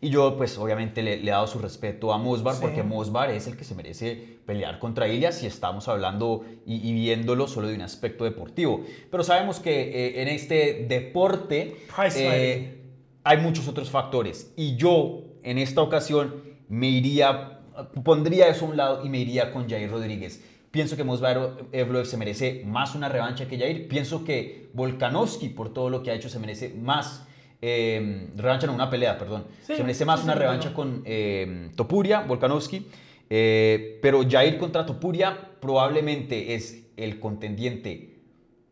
[0.00, 2.60] Y yo, pues, obviamente le, le he dado su respeto a Mosbar, Sí.
[2.60, 6.92] porque Mosbar es el que se merece pelear contra Ilia si estamos hablando y, y
[6.92, 8.84] viéndolo solo de un aspecto deportivo.
[9.10, 11.76] Pero sabemos que eh, en este deporte
[12.16, 12.80] eh,
[13.22, 14.52] hay muchos otros factores.
[14.56, 16.34] Y yo, en esta ocasión,
[16.68, 17.51] me iría,
[18.04, 20.42] pondría eso a un lado y me iría con Jair Rodríguez.
[20.70, 23.88] Pienso que Mosbar Evloev se merece más una revancha que Jair.
[23.88, 27.26] Pienso que Volkanovski, por todo lo que ha hecho, se merece más.
[27.60, 29.46] eh, revancha, no, una pelea, perdón.
[29.66, 32.86] Sí, se merece más sí, una sí, revancha con eh, Topuria, Volkanovski.
[33.30, 38.20] eh, pero Jair contra Topuria probablemente es el contendiente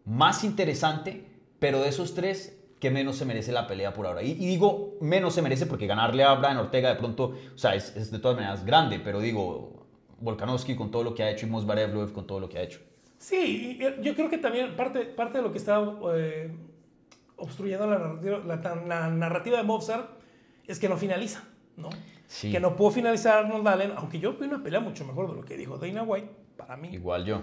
[0.04, 1.24] más interesante,
[1.58, 4.22] pero de esos tres, que menos se merece la pelea por ahora.
[4.22, 7.74] Y, y digo menos se merece porque ganarle a Brian Ortega de pronto, o sea,
[7.74, 9.86] es, es de todas maneras grande, pero digo,
[10.20, 12.62] Volkanovski con todo lo que ha hecho y Mosbar Evloev con todo lo que ha
[12.62, 12.80] hecho.
[13.18, 15.78] Sí, yo creo que también parte, parte de lo que está
[16.14, 16.50] eh,
[17.36, 20.08] obstruyendo la narrativa, la, tan- la narrativa de Mozart
[20.66, 21.44] es que no finaliza,
[21.76, 21.90] ¿no?
[22.26, 22.50] Sí.
[22.50, 25.44] Que no pudo finalizar Arnold Allen, aunque yo vi una pelea mucho mejor de lo
[25.44, 26.88] que dijo Dana White, para mí.
[26.92, 27.40] Igual yo.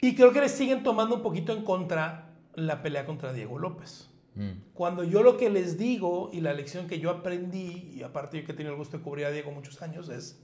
[0.00, 4.07] Y creo que le siguen tomando un poquito en contra la pelea contra Diego López.
[4.38, 4.72] Mm.
[4.72, 8.46] Cuando yo lo que les digo y la lección que yo aprendí, y aparte yo
[8.46, 10.40] que he tenido el gusto de cubrir a Diego muchos años, es,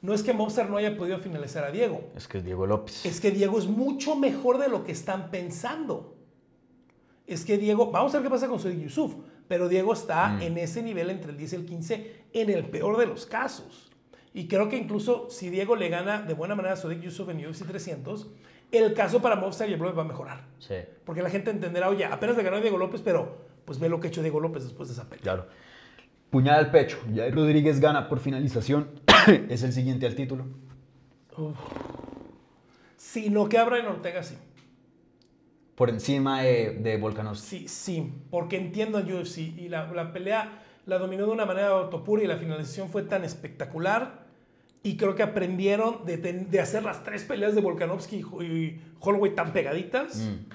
[0.00, 3.04] no es que Mozart no haya podido finalizar a Diego, Es que es Diego López.
[3.04, 6.14] es que Diego es mucho mejor de lo que están pensando.
[7.26, 9.14] Es que Diego, vamos a ver qué pasa con Sodiq Yusuf.
[9.48, 10.42] pero Diego está Mm.
[10.42, 13.90] en ese nivel entre el 10 y el 15 en el peor de los casos.
[14.34, 17.44] Y creo que incluso si Diego le gana de buena manera a Sodiq Yusuf en
[17.46, 18.28] UFC 300,
[18.70, 20.44] el caso para Movstar y el va a mejorar.
[20.58, 23.88] Sí, Porque la gente entenderá, oye, apenas le ganó a Diego López, pero pues ve
[23.88, 25.22] lo que ha hecho Diego López después de esa pelea.
[25.22, 25.46] claro.
[26.30, 26.98] Puñada al pecho.
[27.14, 28.90] Jair Rodríguez gana por finalización.
[29.48, 30.44] es el siguiente al título.
[32.96, 34.36] Si no que Brian Ortega, sí.
[35.74, 37.60] Por encima de, de Volkanovski.
[37.60, 41.68] Sí, sí, porque entiendo al UFC y la, la pelea la dominó de una manera
[41.68, 44.27] autopura y la finalización fue tan espectacular
[44.82, 48.42] y creo que aprendieron de, ten- de hacer las tres peleas de Volkanovski y, Ho-
[48.42, 50.50] y Holloway tan pegaditas Mm.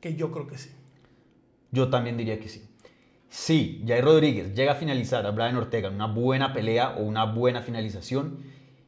[0.00, 0.70] que yo creo que sí.
[1.70, 2.62] Yo también diría que sí.
[3.28, 7.24] Si Jair Rodríguez llega a finalizar a Brian Ortega en una buena pelea o una
[7.26, 8.38] buena finalización,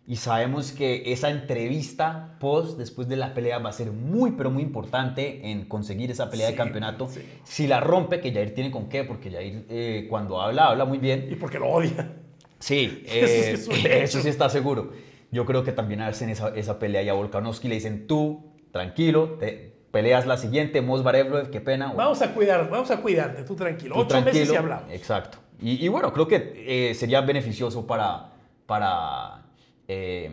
[0.06, 4.50] y sabemos que esa entrevista post después de la pelea va a ser muy, pero
[4.50, 7.08] muy importante en conseguir esa pelea Sí, de campeonato.
[7.08, 7.20] sí.
[7.44, 10.98] Si la rompe, que Jair tiene con qué, porque Jair eh, cuando habla, habla muy
[10.98, 11.28] bien.
[11.30, 12.12] Y porque lo odia.
[12.60, 13.26] Sí, Eso
[13.72, 14.92] sí eh, es eso sí está seguro.
[15.32, 19.36] Yo creo que también hacen esa, esa pelea y a Volkanovski le dicen, tú, tranquilo,
[19.38, 21.92] te peleas la siguiente, Mosbar Evloev, qué pena.
[21.92, 23.94] Vamos a cuidar, vamos a cuidarte, tú tranquilo.
[23.94, 24.34] Tú Ocho tranquilo.
[24.34, 24.92] meses y hablamos.
[24.92, 25.38] Exacto.
[25.60, 28.32] Y, y bueno, creo que eh, sería beneficioso para,
[28.66, 29.42] para
[29.88, 30.30] eh,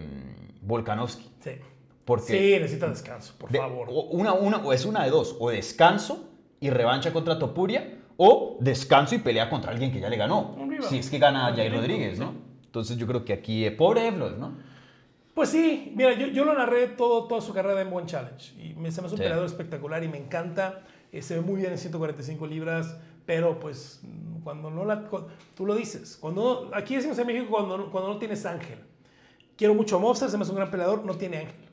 [0.61, 1.29] Volkanovski.
[1.43, 1.51] Sí.
[2.05, 3.89] Porque Sí, necesita descanso, por de- favor.
[4.11, 9.15] una, una, o es una de dos, o descanso y revancha contra Topuria, o descanso
[9.15, 10.55] y pelea contra alguien que ya le ganó.
[10.89, 12.19] Si es que gana Jair Rodríguez.
[12.19, 12.33] ¿no?
[12.65, 14.53] Entonces yo creo que aquí, eh, pobre Evloev, ¿no?
[15.33, 18.73] Pues sí, mira, yo, yo lo narré todo, toda su carrera en One Challenge y
[18.73, 19.23] me se me hace un Sí.
[19.23, 20.81] peleador espectacular y me encanta.
[21.11, 24.01] Eh, se ve muy bien en 145 libras, pero pues
[24.43, 25.07] cuando no la...
[25.55, 28.79] Tú lo dices, cuando aquí decimos en México cuando, no- cuando no tienes ángel.
[29.55, 31.66] Quiero mucho a Mofsar, se me hace un gran peleador, no tiene ángel.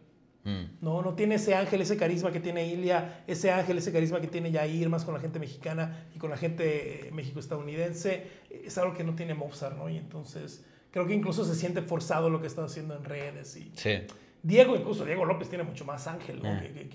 [0.44, 0.64] Mm.
[0.82, 4.26] No, no tiene ese ángel, ese carisma que tiene Ilia, ese ángel, ese carisma que
[4.28, 8.26] tiene Yair, más con la gente mexicana y con la gente eh, México-estadounidense.
[8.50, 9.88] Eh, Es algo que no tiene Mofsar, ¿no?
[9.88, 13.56] Y entonces creo que incluso se siente forzado lo que está haciendo en redes.
[13.56, 13.98] Y Sí.
[14.42, 16.50] Diego, incluso Diego López tiene mucho más ángel, ¿no?
[16.52, 16.88] Eh,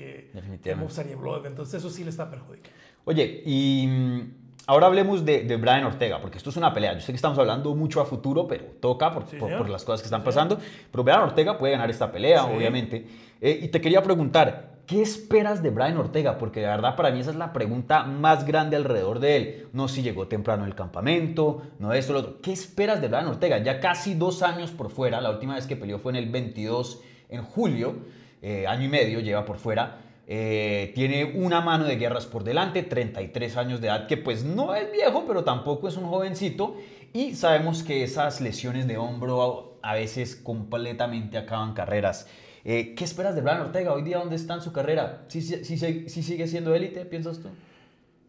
[0.61, 1.45] que, Mofsar y Evloev.
[1.47, 2.69] Entonces eso sí le está perjudicando.
[3.05, 4.21] Oye, y mm,
[4.67, 6.93] ahora hablemos de, de Brian Ortega, porque esto es una pelea.
[6.93, 10.01] Yo sé que estamos hablando mucho a futuro, pero toca por, Sí, por- las cosas
[10.01, 10.59] que están pasando.
[10.91, 13.07] Pero Brian Ortega puede ganar esta pelea, obviamente.
[13.41, 16.37] Eh, y te quería preguntar, ¿qué esperas de Brian Ortega?
[16.37, 19.67] Porque la verdad para mí esa es la pregunta más grande alrededor de él.
[19.73, 22.41] No si llegó temprano al campamento, no esto, lo otro.
[22.41, 23.59] ¿Qué esperas de Brian Ortega?
[23.59, 25.21] Ya casi dos años por fuera.
[25.21, 27.95] La última vez que peleó fue en el 22 en julio.
[28.41, 29.99] eh, año y medio lleva por fuera.
[30.31, 34.75] Eh, tiene una mano de guerras por delante, 33 años de edad, que pues no
[34.75, 36.75] es viejo, pero tampoco es un jovencito.
[37.13, 42.27] Y sabemos que esas lesiones de hombro a veces completamente acaban carreras.
[42.63, 44.17] Eh, ¿Qué esperas de Brian Ortega hoy día?
[44.17, 45.25] ¿Dónde está en su carrera?
[45.27, 45.77] ¿Sí, sí, sí,
[46.09, 47.49] sí sigue siendo élite, piensas tú?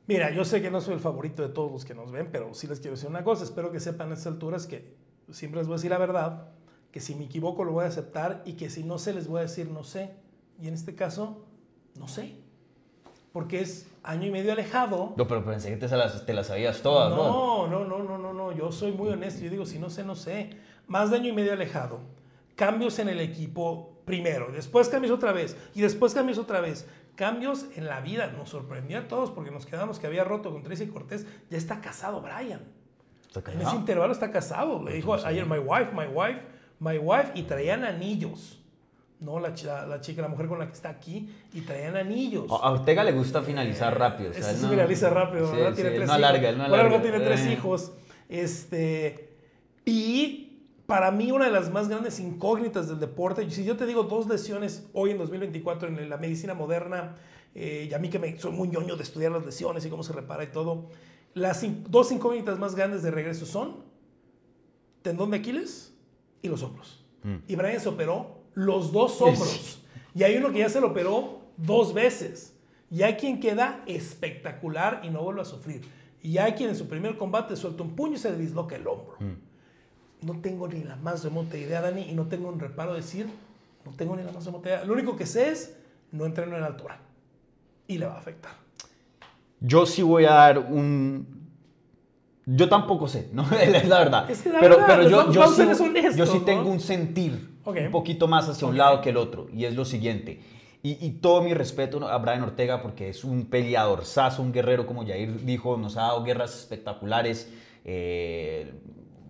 [0.07, 2.53] Mira, yo sé que no soy el favorito de todos los que nos ven, pero
[2.55, 3.45] sí les quiero decir una cosa.
[3.45, 4.95] Espero que sepan a estas alturas que
[5.31, 6.49] siempre les voy a decir la verdad,
[6.91, 9.39] que si me equivoco lo voy a aceptar y que si no sé les voy
[9.39, 10.11] a decir no sé.
[10.61, 11.45] Y en este caso,
[11.99, 12.35] no sé.
[13.33, 15.15] Porque es año y medio alejado.
[15.17, 17.69] No, pero pensé que te las, te las sabías todas, ¿no?
[17.69, 18.53] No, no, no, no, no, no.
[18.53, 19.45] Yo soy muy honesto.
[19.45, 20.51] Yo digo, si no sé, no sé.
[20.89, 22.01] Más de año y medio alejado.
[22.57, 24.51] Cambios en el equipo primero.
[24.53, 25.57] Después cambios otra vez.
[25.75, 26.87] Y después cambios otra vez.
[27.15, 28.27] Cambios en la vida.
[28.37, 31.27] Nos sorprendió a todos porque nos quedamos que había roto con Tracy Cortés.
[31.51, 32.63] Ya está casado Brian.
[33.33, 34.83] Está En ese intervalo está casado.
[34.83, 36.41] Le dijo ayer, my wife, my wife,
[36.81, 37.31] my wife.
[37.35, 38.57] Y traían anillos.
[39.21, 41.29] No, la, la, la chica, la mujer con la que está aquí.
[41.53, 42.47] Y traían anillos.
[42.51, 44.31] A Ortega le gusta finalizar rápido.
[44.31, 45.71] o sea, no- finaliza rápido, Sí, ¿verdad?
[45.71, 46.25] sí, tiene él tres no hijos.
[46.29, 47.03] alarga, él no Por algo alarga.
[47.03, 47.53] tiene tres Eh.
[47.53, 47.93] hijos.
[48.31, 49.29] Este,
[49.85, 50.50] y
[50.91, 54.27] para mí una de las más grandes incógnitas del deporte, si yo te digo dos
[54.27, 57.15] lesiones hoy en 2024 en la medicina moderna,
[57.55, 60.03] eh, y a mí que me, soy muy ñoño de estudiar las lesiones y cómo
[60.03, 60.89] se repara y todo,
[61.33, 63.85] las dos incógnitas más grandes de regreso son
[65.03, 65.95] tendón de Aquiles
[66.43, 67.07] y los hombros.
[67.23, 67.37] Mm.
[67.47, 69.85] Y Brian se operó los dos hombros.
[70.13, 72.57] Y hay uno que ya se lo operó dos veces.
[72.91, 75.83] Y hay quien queda espectacular y no vuelve a sufrir.
[76.21, 78.89] Y hay quien en su primer combate suelta un puño y se le disloca el
[78.89, 79.19] hombro.
[80.23, 83.27] No tengo ni la más remota idea, Dani, y no tengo un reparo de decir,
[83.85, 84.85] no tengo ni la más remota idea.
[84.85, 85.77] Lo único que sé es,
[86.13, 86.99] no entreno en altura.
[87.89, 88.53] Y le va a afectar.
[89.61, 91.41] Yo sí voy a dar un.
[92.47, 93.47] Yo tampoco sé, ¿no?
[93.61, 94.31] es la verdad.
[94.31, 96.45] Es que la pero verdad, pero yo, yo, sí, honestos, yo sí ¿no?
[96.45, 97.77] tengo un sentir Ok.
[97.87, 99.49] un poquito más hacia un lado que el otro.
[99.53, 100.43] Y es lo siguiente.
[100.83, 104.87] Y, y todo mi respeto a Brian Ortega porque es un peleador, sazo, un guerrero,
[104.87, 107.53] como Jair dijo, nos ha dado guerras espectaculares.
[107.85, 108.73] eh,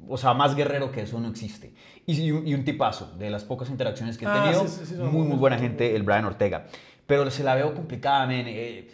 [0.08, 1.72] o sea, más guerrero que eso no existe.
[2.06, 4.66] Y, y un, y un tipazo, de las pocas interacciones que he Ah, tenido.
[4.66, 6.66] sí, sí, sí, son muy, muy buena gente, el Brian Ortega.
[7.06, 8.46] Pero se la veo complicada, men.
[8.48, 8.88] eh,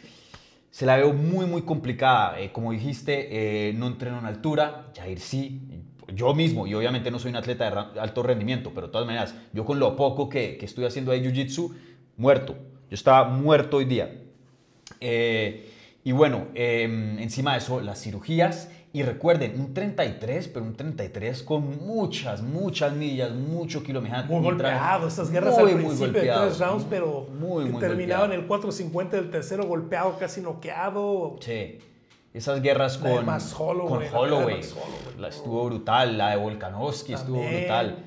[0.71, 2.39] se la veo muy, muy complicada.
[2.41, 5.63] Eh, como dijiste, eh, no entreno en altura, Jair sí,
[6.15, 9.35] yo mismo, y obviamente no soy un atleta de alto rendimiento, pero de todas maneras,
[9.53, 11.75] yo con lo poco que, que estoy haciendo de Jiu-Jitsu,
[12.17, 12.53] muerto.
[12.89, 14.23] Yo estaba muerto hoy día.
[15.01, 15.71] Eh,
[16.05, 16.85] y bueno, eh,
[17.19, 18.71] encima de eso, las cirugías.
[18.97, 24.27] Y recuerden, un 33, pero un 33 con muchas, muchas millas, mucho kilometraje.
[24.27, 26.89] Muy golpeado, estas guerras Muy, al muy principio de golpeado, tres rounds, sí.
[26.89, 28.43] pero muy, que muy terminaban golpeado.
[28.43, 31.37] el 450 del tercero golpeado, casi noqueado.
[31.41, 31.79] Sí.
[32.33, 34.61] Esas guerras de con, Max Holloway, con de Holloway.
[35.19, 37.99] La estuvo brutal, la de Volkanovski estuvo brutal.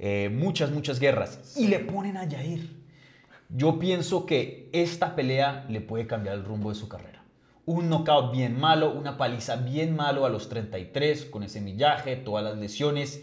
[0.00, 1.54] Eh, muchas, muchas guerras.
[1.56, 2.68] Y le ponen a Jair.
[3.48, 7.11] Yo pienso que esta pelea le puede cambiar el rumbo de su carrera.
[7.72, 12.44] Un knockout bien malo, una paliza bien malo a los 33, con ese millaje, todas
[12.44, 13.22] las lesiones.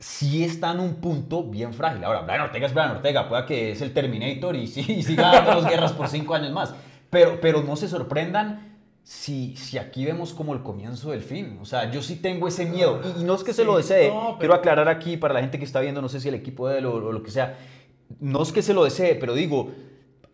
[0.00, 2.04] Sí está en un punto bien frágil.
[2.04, 5.32] Ahora, Brian Ortega es Brian Ortega, pueda que es el Terminator y sí, y siga
[5.32, 6.74] dando las guerras por cinco años más.
[7.10, 11.58] Pero, pero no se sorprendan si, si aquí vemos como el comienzo del fin.
[11.60, 13.00] O sea, yo sí tengo ese miedo.
[13.16, 14.08] Y, y no es que se lo desee.
[14.08, 16.34] no, pero- Quiero aclarar aquí para la gente que está viendo, no sé si el
[16.34, 17.56] equipo de él o, o lo que sea.
[18.20, 19.72] No es que se lo desee, pero digo,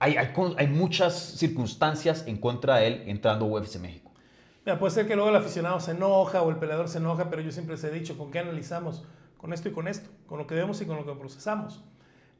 [0.04, 4.10] hay, hay, hay muchas circunstancias en contra de él entrando a UFC México.
[4.66, 7.42] Mira, puede ser que luego el aficionado se enoja o el peleador se enoja, pero
[7.42, 9.04] yo siempre les he dicho, ¿con qué analizamos?
[9.38, 11.84] Con esto y con esto, con lo que vemos y con lo que procesamos.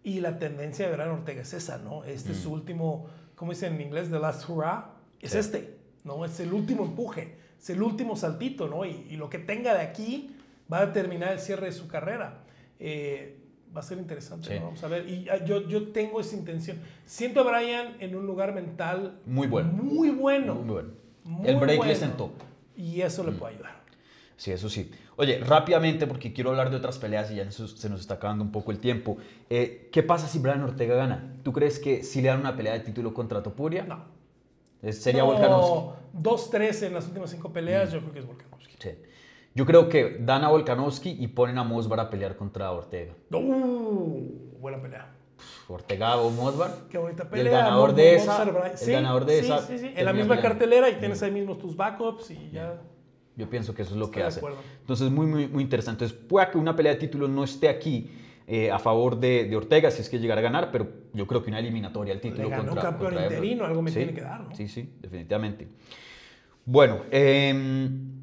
[0.03, 2.05] Y la tendencia de Brian Ortega es esa, ¿no?
[2.05, 4.11] Este es su último, ¿cómo dicen en inglés?
[4.11, 4.91] The last hurrah.
[5.21, 5.39] Es Sí.
[5.39, 6.25] este, ¿no?
[6.25, 8.85] Es el último empuje, es el último saltito, ¿no?
[8.85, 10.37] Y, y lo que tenga de aquí
[10.71, 12.43] va a determinar el cierre de su carrera.
[12.79, 13.39] Eh,
[13.75, 14.55] va a ser interesante, Sí.
[14.59, 14.67] ¿no?
[14.67, 15.09] Vamos a ver.
[15.09, 16.79] Y ah, yo, yo tengo esa intención.
[17.05, 19.73] Siento a Brian en un lugar mental Muy bueno.
[19.73, 20.55] Muy bueno.
[20.55, 20.89] Muy bueno.
[21.25, 21.95] Muy el break le bueno.
[21.95, 22.33] sentó.
[22.77, 23.83] Y eso le puede ayudar.
[24.37, 24.91] Sí, eso sí.
[25.17, 28.51] Oye, rápidamente, porque quiero hablar de otras peleas y ya se nos está acabando un
[28.51, 29.17] poco el tiempo.
[29.49, 31.37] Eh, ¿Qué pasa si Brian Ortega gana?
[31.45, 33.85] ¿Tú crees que si le dan una pelea de título contra Topuria?
[33.85, 34.05] No.
[34.93, 35.99] Sería No, Volkanovski.
[36.21, 38.75] 2-3 en las últimas cinco peleas, yo creo que es Volkanovski.
[38.79, 38.91] Sí.
[39.55, 43.13] Yo creo que dan a Volkanovski y ponen a Mosbar a pelear contra Ortega.
[43.31, 45.11] Uh, buena pelea.
[45.69, 46.71] Ortega o Mosbar.
[46.91, 47.45] Qué bonita Y pelea.
[47.45, 49.93] el ganador de esa, el ganador de sí, esa sí, sí.
[49.95, 50.43] En la misma peleando.
[50.59, 52.81] cartelera y tienes ahí mismo tus backups y ya.
[53.37, 54.41] Yo pienso que eso es lo Estoy que hace.
[54.81, 56.05] Entonces, muy, muy, muy interesante.
[56.05, 58.11] Entonces, pueda que una pelea de título no esté aquí
[58.47, 61.43] eh, a favor de, de Ortega, si es que llegara a ganar, pero yo creo
[61.43, 64.15] que una eliminatoria al título Le ganó contra, campeón contra interino, algo me Sí, tiene
[64.15, 64.55] que dar, ¿no?
[64.55, 65.67] Sí, sí, definitivamente.
[66.65, 68.14] Bueno, em,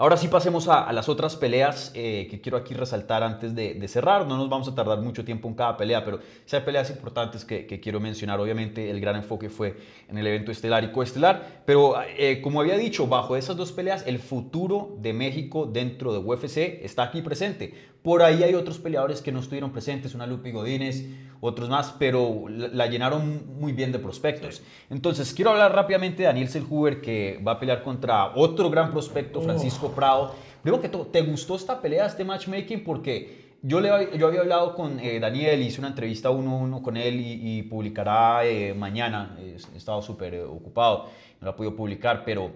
[0.00, 4.28] Ahora sí pasemos a, las otras peleas eh, que quiero aquí resaltar antes de, cerrar.
[4.28, 7.44] No nos vamos a tardar mucho tiempo en cada pelea, pero sí hay peleas importantes
[7.44, 8.38] que, que quiero mencionar.
[8.38, 9.76] Obviamente el gran enfoque fue
[10.08, 14.04] en el evento estelar y coestelar, pero eh, como había dicho, bajo esas dos peleas
[14.06, 17.74] el futuro de México dentro de UFC está aquí presente.
[18.00, 21.06] Por ahí hay otros peleadores que no estuvieron presentes, una Lupi Godínez,
[21.40, 24.62] otros más, pero la, la llenaron muy bien de prospectos.
[24.90, 29.40] Entonces, quiero hablar rápidamente de Daniel Selhuber, que va a pelear contra otro gran prospecto,
[29.40, 30.34] Francisco Prado.
[30.62, 32.82] Primero que todo, ¿te gustó esta pelea, este matchmaking?
[32.82, 36.82] Porque yo, le, yo había hablado con eh, Daniel, hice una entrevista uno a uno
[36.82, 39.36] con él y, y publicará eh, mañana.
[39.40, 41.06] He estado súper eh, ocupado,
[41.40, 42.50] no la he podido publicar, pero...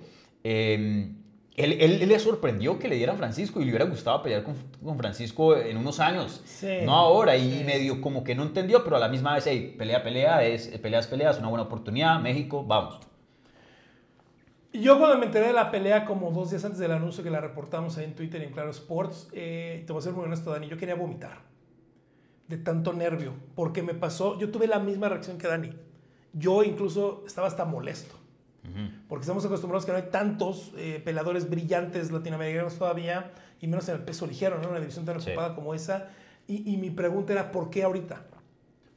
[0.44, 1.12] eh,
[1.56, 4.54] él, él- él le sorprendió que le dieran Francisco y le hubiera gustado pelear con,
[4.82, 7.64] con Francisco en unos años, Sí, no ahora, y sí.
[7.64, 11.00] medio como que no entendió, pero a la misma vez, hey, pelea, pelea, es, pelea
[11.00, 13.00] es pelea, es una buena oportunidad, México, vamos.
[14.72, 17.30] Y Yo cuando me enteré de la pelea como dos días antes del anuncio que
[17.30, 20.24] la reportamos ahí en Twitter y en Claro Sports, eh, te voy a ser muy
[20.24, 21.40] honesto, Dani, yo quería vomitar
[22.48, 25.70] de tanto nervio, porque me pasó, yo tuve la misma reacción que Dani.
[26.34, 28.14] Yo incluso estaba hasta molesto,
[29.08, 33.96] porque estamos acostumbrados que no hay tantos eh, peleadores brillantes latinoamericanos todavía, y menos en
[33.96, 34.64] el peso ligero, ¿no?
[34.64, 35.30] En una división tan Sí.
[35.30, 36.08] ocupada como esa.
[36.46, 38.24] Y, y mi pregunta era, ¿por qué ahorita?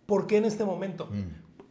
[0.05, 1.09] ¿Por qué en este momento?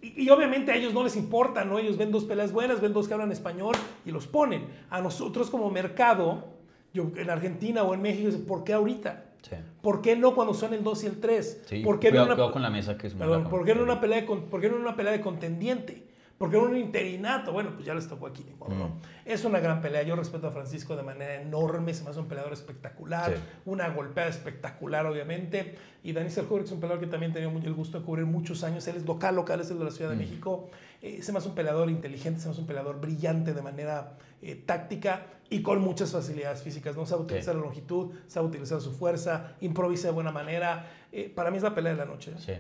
[0.03, 1.79] Y, y obviamente a ellos no les importa, ¿no?
[1.79, 4.67] Ellos ven dos peleas buenas, ven dos que hablan español y los ponen.
[4.91, 6.45] A nosotros como mercado,
[6.93, 9.25] yo en Argentina o en México, ¿por qué ahorita?
[9.43, 9.57] Sí.
[9.83, 11.63] ¿Por qué no cuando son el 2 y el 3?
[11.67, 13.45] Sí, ¿Por qué no cuidado, una- cuidado con la mesa que es muy Perdón.
[13.51, 16.03] ¿por qué no una pelea de, por qué no una pelea de contendiente?
[16.45, 17.53] ¿Por qué no un interinato?
[17.53, 18.45] Bueno, pues ya les tocó aquí.
[18.69, 18.99] ¿no?
[19.25, 20.03] Es una gran pelea.
[20.03, 21.95] Yo respeto a Francisco de manera enorme.
[21.95, 23.33] Se me hace un peleador espectacular.
[23.33, 23.43] Sí.
[23.65, 25.75] Una golpeada espectacular, obviamente.
[26.03, 28.87] Y Dani Serjur es un peleador que también tenía el gusto de cubrir muchos años.
[28.89, 29.91] Él es local, local, es el de la.
[29.91, 30.69] Ciudad de México.
[31.01, 34.19] Eh, se me hace un peleador inteligente, se me hace un peleador brillante de manera
[34.43, 36.95] eh, táctica y con muchas facilidades físicas.
[36.95, 40.91] No sabe utilizar la longitud, sabe utilizar su fuerza, improvisa de buena manera.
[41.11, 42.33] Eh, para mí es la pelea de la noche.
[42.33, 42.39] ¿eh?
[42.39, 42.53] Sí.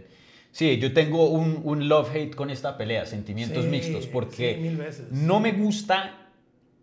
[0.55, 4.77] Sí, yo tengo un, un love-hate con esta pelea, sentimientos Sí, mixtos, porque sí, mil
[4.77, 5.11] veces.
[5.11, 6.29] no me gusta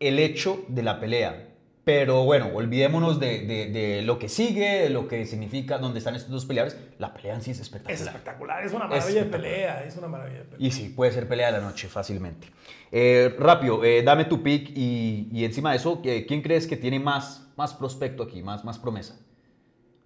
[0.01, 1.47] el hecho de la pelea,
[1.85, 6.15] Pero bueno, olvidémonos de, de- de lo que sigue, de lo que significa, dónde están
[6.15, 6.77] estos dos peleadores.
[6.99, 7.95] La pelea en sí es espectacular.
[8.01, 9.51] Es espectacular, es una maravilla de espectacular.
[9.53, 10.67] pelea, es una maravilla de pelea.
[10.67, 12.47] Y sí, puede ser pelea de la noche fácilmente.
[12.91, 16.75] Eh, rápido, eh, dame tu pick y, y encima de eso, eh, ¿quién crees que
[16.77, 19.17] tiene más, más prospecto aquí, más, más promesa?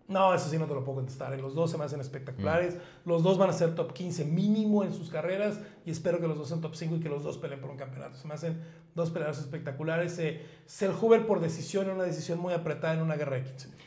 [0.08, 1.34] No, eso sí no te lo puedo contestar.
[1.34, 1.38] eh.
[1.42, 2.76] Los dos se me hacen espectaculares.
[2.76, 3.10] Mm.
[3.10, 6.38] Los dos van a ser top 15 mínimo en sus carreras y espero que los
[6.38, 8.16] dos sean top 5 y que los dos peleen por un campeonato.
[8.16, 8.62] Se me hacen
[8.94, 10.18] dos peleadores espectaculares.
[10.20, 13.86] Eh, Selhuber por decisión, una decisión muy apretada en una guerra de 15 minutos.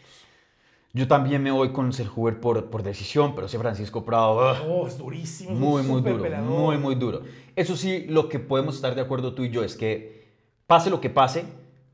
[0.94, 4.98] Yo también me voy con Selhuber por, por decisión, pero ese Francisco Prado, Oh, es
[4.98, 5.50] durísimo.
[5.52, 6.48] es muy, muy duro, peleador.
[6.48, 7.20] muy, muy duro.
[7.54, 10.26] Eso sí, lo que podemos estar de acuerdo tú y yo es que,
[10.66, 11.44] pase lo que pase,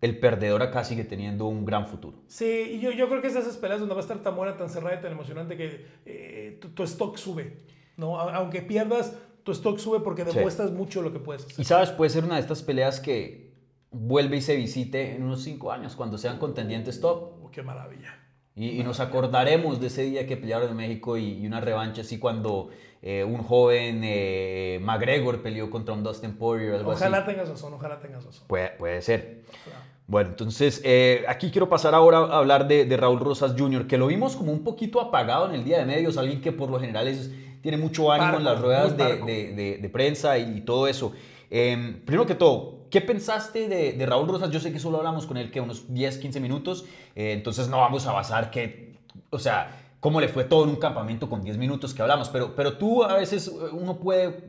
[0.05, 2.18] el perdedor acá sigue teniendo un gran futuro.
[2.26, 4.36] Sí, y yo, yo creo que es de esas peleas donde va a estar tan
[4.36, 7.59] buena, tan cerrada y tan emocionante que eh, tu, tu stock sube.
[7.96, 8.18] ¿no?
[8.18, 10.34] Aunque pierdas, tu stock sube porque Sí.
[10.34, 11.61] demuestras mucho lo que puedes hacer.
[11.61, 13.52] Y sabes, puede ser una de estas peleas que
[13.90, 17.44] vuelve y se visite en unos cinco años, cuando sean contendientes top.
[17.44, 18.18] Oh, qué maravilla.
[18.57, 22.02] Y, y nos acordaremos de ese día que pelearon en México y, y una revancha
[22.02, 22.70] así cuando
[23.02, 27.26] eh, un joven eh, McGregor peleó contra un Dustin Poirier, algo Ojalá así.
[27.30, 28.46] tengas razón, ojalá tengas razón.
[28.46, 29.42] Puede, puede ser.
[29.66, 29.82] Ojalá.
[30.07, 33.96] Bueno, entonces eh, aquí quiero pasar ahora a hablar de, de Raúl Rosas Jr., que
[33.96, 36.78] lo vimos como un poquito apagado en el día de medios, alguien que por lo
[36.78, 37.30] general es,
[37.62, 41.12] tiene mucho ánimo en las ruedas de, de- prensa y, todo eso.
[41.50, 44.50] Eh, primero que todo, ¿qué pensaste de, de Raúl Rosas?
[44.50, 46.84] Yo sé que solo hablamos con él que unos 10, 15 minutos,
[47.16, 48.98] eh, entonces no vamos a basar que,
[49.30, 52.55] o sea, cómo le fue todo en un campamento con 10 minutos que hablamos, pero,
[52.55, 54.44] pero tú a veces eh, uno puede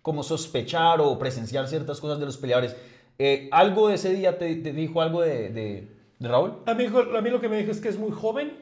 [0.00, 2.74] como sospechar o presenciar ciertas cosas de los peleadores.
[3.22, 6.62] Eh, ¿Algo de ese día te, te dijo algo de, de- de Raúl?
[6.64, 8.56] A mí, a mí lo que me dijo es que es muy joven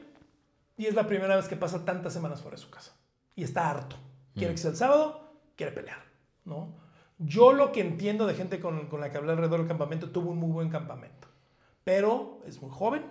[0.77, 2.93] y es la primera vez que pasa tantas semanas fuera de su casa.
[3.37, 3.95] Y está harto.
[4.35, 5.21] Quiere que sea el sábado,
[5.55, 5.99] quiere pelear.
[6.43, 6.73] ¿no?
[7.19, 10.31] Yo lo que entiendo de gente con, con la que hablé alrededor del campamento, tuvo
[10.31, 11.29] un muy buen campamento.
[11.85, 13.03] Pero es muy joven,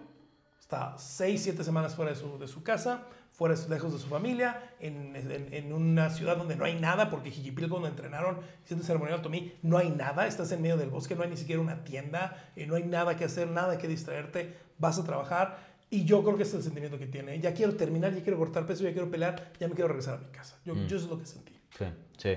[0.60, 3.04] está 6, 7 semanas fuera de su, de su casa,
[3.38, 7.30] fuera lejos de su familia, en, en- en una ciudad donde no hay nada, porque
[7.30, 11.22] Jiquipilco, donde entrenaron, siendo ceremonial Tomí, no hay nada, estás en medio del bosque, no
[11.22, 14.98] hay ni siquiera una tienda, eh, no hay nada que hacer, nada que distraerte, vas
[14.98, 15.56] a trabajar.
[15.88, 17.38] Y yo creo que ese es el sentimiento que tiene.
[17.38, 20.18] Ya quiero terminar, ya quiero cortar peso, ya quiero pelear, ya me quiero regresar a
[20.18, 20.58] mi casa.
[20.64, 21.52] Yo, yo eso es lo que sentí.
[21.78, 21.84] Sí,
[22.16, 22.30] sí,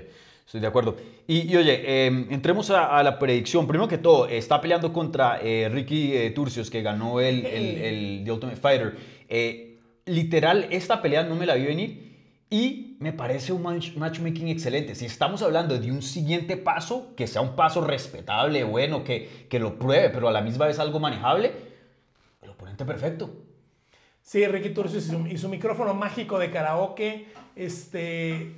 [0.46, 0.96] estoy de acuerdo.
[1.26, 3.66] Y, y oye, eh, entremos a, a la predicción.
[3.66, 8.22] Primero que todo, está peleando contra eh, Ricky eh, Turcios, que ganó el, el, el
[8.24, 8.96] The Ultimate Fighter.
[10.04, 12.12] Literal, esta pelea no me la vi venir
[12.50, 14.94] y me parece un match- matchmaking excelente.
[14.94, 19.58] Si estamos hablando de un siguiente paso, que sea un paso respetable, bueno, que, que
[19.58, 21.52] lo pruebe, pero a la misma vez algo manejable,
[22.42, 23.30] el oponente perfecto.
[24.20, 27.26] Sí, Ricky Turcios y y su micrófono mágico de karaoke.
[27.56, 28.52] Este.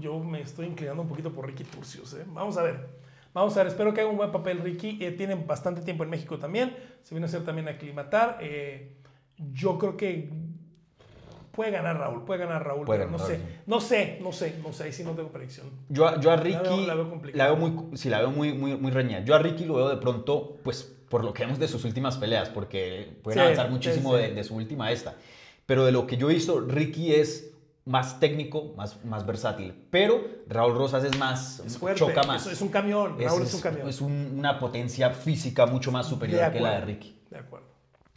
[0.00, 2.14] yo me estoy inclinando un poquito por Ricky Turcios.
[2.14, 2.24] ¿eh?
[2.26, 2.86] Vamos a ver.
[3.34, 3.68] Vamos a ver.
[3.68, 4.98] Espero que haga un buen papel Ricky.
[5.00, 6.76] Eh, tiene bastante tiempo en México también.
[7.02, 8.38] Se viene a hacer también aclimatar.
[8.40, 8.96] Eh,
[9.52, 10.30] yo creo que
[11.52, 12.24] puede ganar Raúl.
[12.24, 12.84] Puede ganar Raúl.
[12.86, 13.36] Puede pero no sé.
[13.36, 13.42] Sí.
[13.66, 14.84] No sé, no sé, no sé.
[14.84, 15.68] Ahí sí no tengo predicción.
[15.88, 17.44] Yo, a- yo a La Ricky veo- la veo complicada.
[17.48, 19.20] la veo muy, sí, la veo muy, muy, muy reñida.
[19.24, 22.16] Yo a Ricky lo veo de pronto, pues, por lo que vemos de sus últimas
[22.18, 24.22] peleas, porque pueden Sí, avanzar muchísimo sí.
[24.22, 25.14] De, de su última esta.
[25.64, 27.52] Pero de lo que yo he visto, Ricky es
[27.86, 29.72] más técnico, más, más versátil.
[29.90, 32.00] Pero Raúl Rosas es más, Es fuerte.
[32.00, 32.44] choca más.
[32.46, 33.16] Es, es un camión.
[33.18, 33.88] Raúl es, un camión.
[33.88, 37.18] es un- una potencia física mucho más superior que la de Ricky.
[37.30, 37.66] De acuerdo.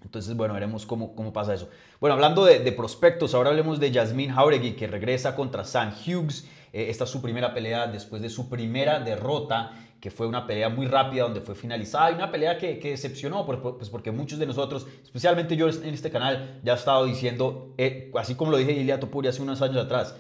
[0.04, 1.70] Entonces, bueno, veremos cómo, cómo pasa eso.
[2.00, 6.48] Bueno, hablando de, prospectos, ahora hablemos de Jasmine Jauregui, que regresa contra Sam Hughes.
[6.72, 10.70] Eh, esta es su primera pelea después de su primera derrota, que fue una pelea
[10.70, 14.46] muy rápida donde fue finalizada y una pelea que, que decepcionó, pues porque muchos de
[14.46, 18.72] nosotros, especialmente yo en este canal, ya he estado diciendo, eh, así como lo dije
[18.72, 20.16] Ilia Topuri hace unos años atrás,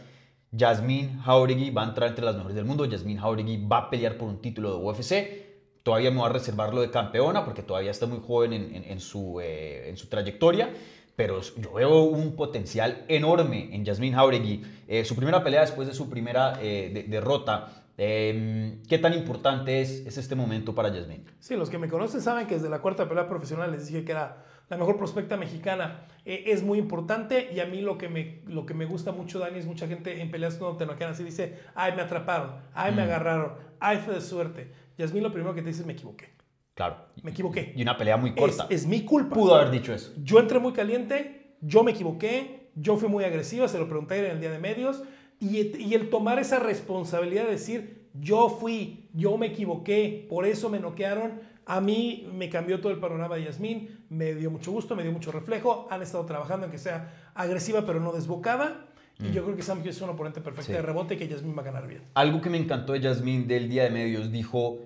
[0.58, 4.18] Jasmine Jauregui va a entrar entre las mejores del mundo, Jasmine Jauregui va a pelear
[4.18, 5.49] por un título de UFC,
[5.84, 8.84] todavía me voy a reservar lo de campeona porque todavía está muy joven en, en-
[8.86, 10.70] en su, eh, en su trayectoria.
[11.16, 14.64] Pero yo veo un potencial enorme en Jasmine Jauregui.
[14.88, 17.84] Eh, su primera pelea después de su primera eh, de- derrota.
[17.98, 21.26] Eh, ¿Qué tan importante es, es este momento para Jasmine?
[21.40, 24.14] Sí, los que me conocen saben que desde la cuarta pelea profesional les dije que
[24.14, 26.06] era la mejor prospecta mexicana.
[26.24, 29.40] Eh, es muy importante y a mí lo que, me, lo que me gusta mucho,
[29.40, 33.02] Dani, es mucha gente en peleas cuando te así dice, ay, me atraparon, ay, me
[33.02, 34.72] agarraron, ay, fue de suerte.
[35.00, 36.30] Yasmín lo primero que te dice es, me equivoqué.
[36.76, 36.98] Claro.
[37.24, 37.74] Me equivoqué.
[37.76, 38.68] Y una pelea muy corta.
[38.70, 39.36] es mi culpa.
[39.36, 40.14] Pudo haber dicho eso.
[40.24, 44.32] Yo entré muy caliente, yo me equivoqué, yo fui muy agresiva, se lo pregunté en
[44.32, 45.02] el día de medios,
[45.40, 50.70] y, y el tomar esa responsabilidad de decir, yo fui, yo me equivoqué, por eso
[50.70, 54.96] me noquearon, a mí me cambió todo el panorama de Yasmín, me dio mucho gusto,
[54.96, 58.86] me dio mucho reflejo, han estado trabajando en que sea agresiva pero no desbocada,
[59.22, 60.76] y yo creo que Sam Hughes es un oponente perfecto Mm.
[60.76, 60.78] Sí.
[60.78, 62.02] de rebote y que Yasmín va a ganar bien.
[62.14, 64.80] Algo que me encantó de Jasmine del día de medios, dijo,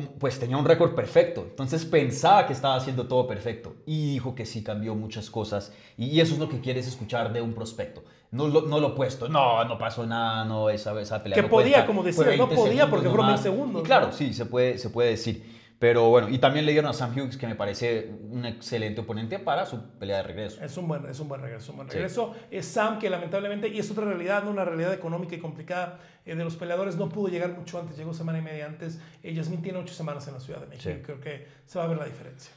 [0.00, 1.46] pues tenía un récord perfecto.
[1.48, 3.76] Entonces pensaba que estaba haciendo todo perfecto.
[3.86, 5.72] Y dijo que sí cambió muchas cosas.
[5.96, 8.02] Y, eso es lo que quieres escuchar de un prospecto.
[8.30, 9.28] No lo, no lo opuesto.
[9.28, 10.44] No, no pasó nada.
[10.44, 12.90] No, esa, esa pelea Que no podía, cuenta, como fue decías, no 20 podía segundos
[12.90, 13.44] porque fueron nomás.
[13.44, 15.61] 20 segundos, Y claro, sí, se puede, se puede decir.
[15.82, 19.40] Pero bueno, y también le dieron a Sam Hughes, que me parece un excelente oponente
[19.40, 20.62] para su pelea de regreso.
[20.62, 21.72] Es un buen, es un buen regreso.
[21.72, 21.94] Un buen Sí.
[21.94, 22.36] regreso.
[22.52, 24.52] Es Sam que lamentablemente, y es otra realidad, ¿no?
[24.52, 28.14] una realidad económica y complicada eh, de los peleadores, no pudo llegar mucho antes, llegó
[28.14, 29.00] semana y media antes.
[29.24, 31.02] Eh, Yasmín tiene ocho semanas en la Ciudad de México Sí.
[31.02, 32.52] creo que se va a ver la diferencia.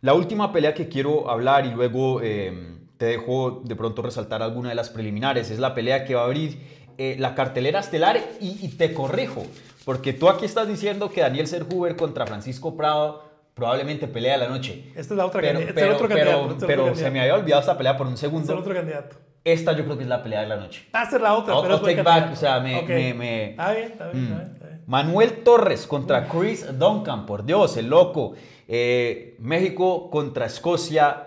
[0.00, 4.70] La última pelea que quiero hablar y luego eh, te dejo de pronto resaltar alguna
[4.70, 6.58] de las preliminares es la pelea que va a abrir
[6.96, 9.44] eh, la cartelera estelar y, y te corrijo,
[9.84, 13.24] porque tú aquí estás diciendo que Daniel Serhuber contra Francisco Prado
[13.54, 14.84] probablemente pelea de la noche.
[14.96, 15.74] Esta es la otra Pero, candidata.
[15.74, 16.42] pero, es el otro pero- candidato.
[16.42, 18.32] este es el pero otro se me había olvidado esta pelea por un Este es
[18.32, 18.58] el segundo.
[18.60, 19.16] otro candidato.
[19.44, 20.86] Esta yo creo que es la pelea de la noche.
[20.94, 22.32] Va a ser la otra, I'll- pero I'll take back, candidato.
[22.32, 22.88] o sea, me- Ok.
[22.88, 24.24] me- me- Está bien, está bien, Mm.
[24.26, 24.82] está bien, está bien.
[24.86, 28.34] Manuel Torres contra Chris Duncan, por Dios, el loco.
[28.68, 31.26] Eh, México contra Escocia.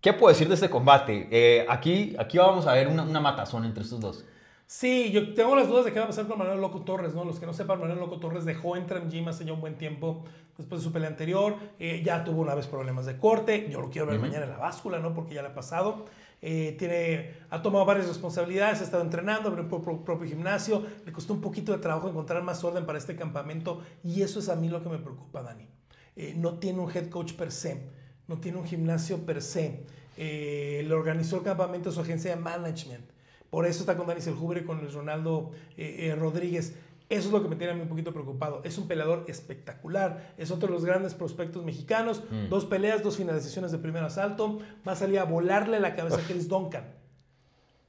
[0.00, 1.28] ¿Qué puedo decir de este combate?
[1.30, 4.24] Eh, aquí, aquí vamos a ver una, una matazón entre estos dos.
[4.70, 7.24] Sí, yo tengo las dudas de qué va a pasar con Manuel Loco Torres, ¿no?
[7.24, 9.76] Los que no sepan, Manuel Loco Torres dejó entrar en Gym hace ya un buen
[9.76, 10.24] tiempo
[10.58, 11.56] después de su pelea anterior.
[11.78, 13.66] Eh, ya tuvo una vez problemas de corte.
[13.70, 15.14] Yo lo quiero ver mañana en la báscula, ¿no?
[15.14, 16.04] Porque ya le ha pasado.
[16.42, 20.82] Eh, tiene, ha tomado varias responsabilidades, ha estado entrenando, abrió un pro- propio gimnasio.
[21.06, 23.80] Le costó un poquito de trabajo encontrar más orden para este campamento.
[24.04, 25.66] Y eso es a mí lo que me preocupa, Dani.
[26.14, 27.88] Eh, no tiene un head coach per se,
[28.26, 29.86] no tiene un gimnasio per se.
[30.18, 33.16] Le organizó el campamento su agencia de management.
[33.50, 36.74] Por eso está con Dani Seljubre y con Luis Ronaldo eh, eh, Rodríguez.
[37.08, 38.60] Eso es lo que me tiene a mí un poquito preocupado.
[38.64, 40.34] Es un peleador espectacular.
[40.36, 42.22] Es otro de los grandes prospectos mexicanos.
[42.50, 44.58] Dos peleas, dos finalizaciones de primer asalto.
[44.86, 46.84] Va a salir a volarle la cabeza a Chris Duncan.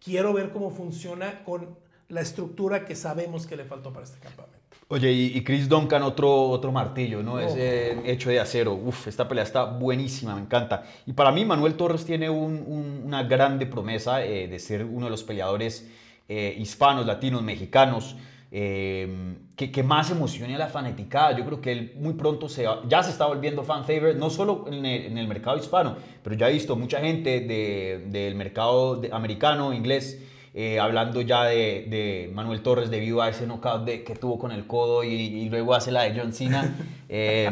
[0.01, 4.58] Quiero ver cómo funciona con la estructura que sabemos que le faltó para este campamento.
[4.91, 7.39] Oye, y, Chris Duncan, otro, otro martillo, ¿no?
[7.39, 7.57] Es Oh.
[7.59, 8.73] eh, hecho de acero.
[8.73, 10.83] Uf, esta pelea está buenísima, me encanta.
[11.05, 15.05] Y para mí, Manuel Torres tiene un- un- una grande promesa eh, de ser uno
[15.05, 15.87] de los peleadores
[16.27, 18.15] eh, hispanos, latinos, mexicanos.
[18.51, 21.37] eh, que, que más emocione a la fanaticada.
[21.37, 24.31] Yo creo que él muy pronto se va- ya se está volviendo fan favorite, no
[24.31, 28.33] solo en el, en el mercado hispano, pero ya he visto mucha gente de- del
[28.33, 30.19] mercado de- americano, inglés,
[30.53, 34.51] eh, hablando ya de, de Manuel Torres debido a ese knockout de, que tuvo con
[34.51, 36.75] el codo y, y luego hace la de John Cena.
[37.11, 37.49] Eh,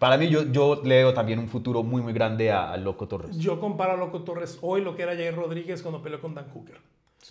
[0.00, 3.38] para mí, yo, yo le veo también un futuro muy, muy grande a- Loco Torres.
[3.38, 6.48] Yo comparo a Loco Torres hoy lo que era Jair Rodríguez cuando peleó con Dan
[6.52, 6.78] Hooker.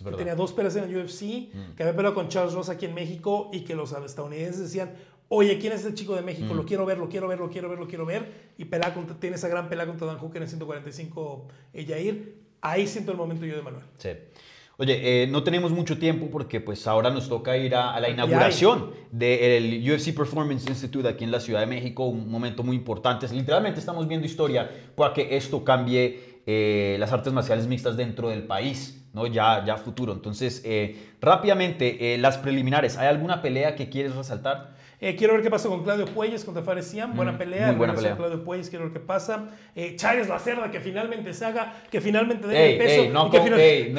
[0.02, 2.94] Que tenía dos peleas en el UFC, que había peleado con Charles Ross aquí en
[2.94, 4.94] México y que los estadounidenses decían,
[5.28, 6.54] oye, ¿quién es ese chico de México?
[6.54, 8.32] Lo quiero ver, lo quiero ver, lo quiero ver, lo quiero ver.
[8.56, 12.34] Y pelea contra, tiene esa gran pelea contra Dan Hooker en 145 eh, Jair.
[12.62, 13.84] Ahí siento el momento yo de Manuel.
[13.98, 14.08] Sí.
[14.80, 18.10] Oye, eh, no tenemos mucho tiempo porque pues ahora nos toca ir a, a la
[18.10, 23.26] inauguración del UFC Performance Institute aquí en la Ciudad de México, un momento muy importante.
[23.26, 28.44] Literalmente estamos viendo historia para que esto cambie eh, las artes marciales mixtas dentro del
[28.44, 29.26] país, ¿no?
[29.26, 30.12] Ya, ya futuro.
[30.12, 34.77] Entonces, eh, rápidamente, las preliminares, ¿hay alguna pelea que quieres resaltar?
[35.00, 37.14] Eh, quiero ver qué pasa con Claudio Puelles contra Fares Siam.
[37.14, 37.66] Buena Mm, pelea.
[37.68, 38.16] muy buena pelea.
[38.16, 39.44] Claudio Puelles, quiero ver qué pasa.
[39.76, 43.02] Eh, Chávez Lacerda, que finalmente se haga, que finalmente dé el peso.
[43.02, 43.94] ey, no, y que con- final- ey,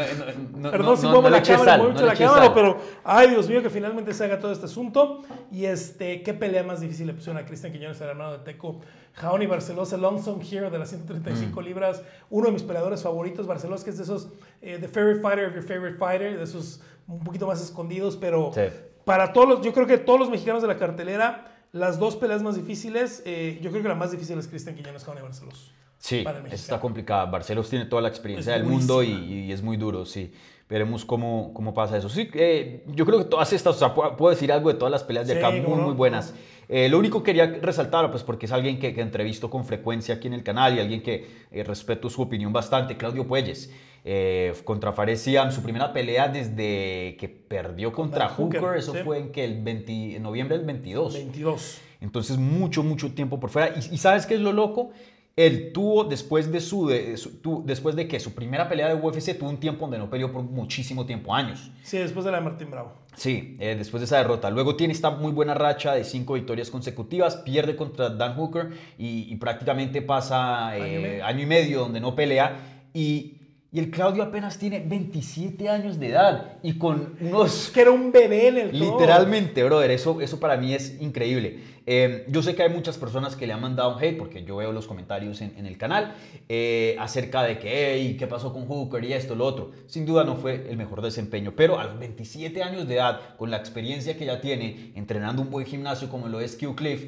[0.55, 2.53] no, Perdón si no, muevo la cámara, sal, mucho la cámara, sal.
[2.53, 5.21] pero ay Dios mío, que finalmente se haga todo este asunto.
[5.51, 8.81] Y este, qué pelea más difícil le pusieron a Cristian Quiñones, el hermano de Teco.
[9.13, 10.95] Jaoni Barcelos, el Longsong Hero de las Mm.
[10.97, 13.47] 135 libras, uno de mis peleadores favoritos.
[13.47, 14.29] Barcelos, que es de esos,
[14.61, 18.51] eh, the favorite fighter of your favorite fighter, de esos un poquito más escondidos, pero
[18.53, 18.61] Sí.
[19.05, 22.41] Para todos los, yo creo que todos los mexicanos de la cartelera, las dos peleas
[22.41, 25.71] más difíciles, eh, yo creo que la más difícil es Cristian Quiñones, Jaoni Barcelos.
[25.99, 27.25] Sí, está complicada.
[27.25, 30.33] Barcelos tiene toda la experiencia Es del mundo y, es muy duro, sí.
[30.69, 32.09] Veremos cómo, cómo pasa eso.
[32.09, 35.03] Sí, eh, yo creo que todas estas, o sea, puedo, decir algo de todas las
[35.03, 35.83] peleas de Sí, acá, muy, no.
[35.83, 36.33] muy buenas.
[36.69, 40.15] Eh, lo único que quería resaltar, pues porque es alguien que, que entrevisto con frecuencia
[40.15, 43.73] aquí en el canal y alguien que eh, respeto su opinión bastante, Claudio Puelles.
[44.05, 48.99] Eh, contra Fares Siam, su primera pelea desde que perdió contra Hooker, Hooker, eso sí.
[49.03, 51.13] fue en que el 20, en noviembre del 22.
[51.13, 51.81] 22.
[52.01, 53.73] Entonces, mucho, mucho tiempo por fuera.
[53.75, 54.91] ¿Y, y sabes qué es lo loco?
[55.35, 58.95] Él tuvo, después de, su, de, su- tu- después de que su primera pelea de
[58.95, 61.71] UFC, tuvo un tiempo donde no peleó por muchísimo tiempo, años.
[61.83, 62.91] Sí, después de la de Martín Bravo.
[63.15, 64.49] Sí, eh, después de esa derrota.
[64.49, 69.31] Luego tiene esta muy buena racha de cinco victorias consecutivas, pierde contra Dan Hooker y,
[69.31, 71.25] y prácticamente pasa Año y eh, medio.
[71.25, 72.57] año y medio donde no pelea.
[72.93, 73.35] Y,
[73.71, 78.11] y el Claudio apenas tiene 27 años de edad y con unos que era un
[78.11, 78.79] bebé en el.
[78.79, 81.59] Literalmente, brother, eso, eso para mí es increíble.
[81.85, 84.71] Eh, yo sé que hay muchas personas que le han mandado hate, porque yo veo
[84.71, 86.15] los comentarios en, en el canal,
[86.47, 89.71] eh, acerca de que, hey, ¿qué pasó con Hooker y esto, lo otro?
[89.85, 93.51] Sin duda no fue el mejor desempeño, pero a los 27 años de edad, con
[93.51, 97.05] la experiencia que ya tiene, entrenando un buen gimnasio como lo es Q Cliff,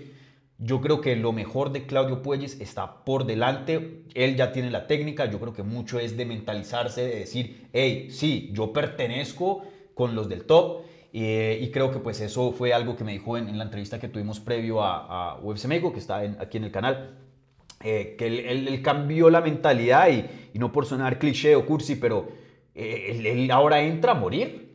[0.63, 4.03] Yo creo que lo mejor de Claudio Puelles está por delante.
[4.13, 5.25] Él ya tiene la técnica.
[5.25, 9.63] Yo creo que mucho es de mentalizarse, de decir, hey, sí, yo pertenezco
[9.95, 10.83] con los del top.
[11.13, 14.07] Eh, y creo que pues eso fue algo que me dijo en, la entrevista que
[14.07, 17.17] tuvimos previo a, a UFC México, que está aquí en el canal.
[17.83, 22.27] Eh, que él, cambió la mentalidad y, no por sonar cliché o cursi, pero
[22.75, 24.69] eh, él, ahora entra a morir.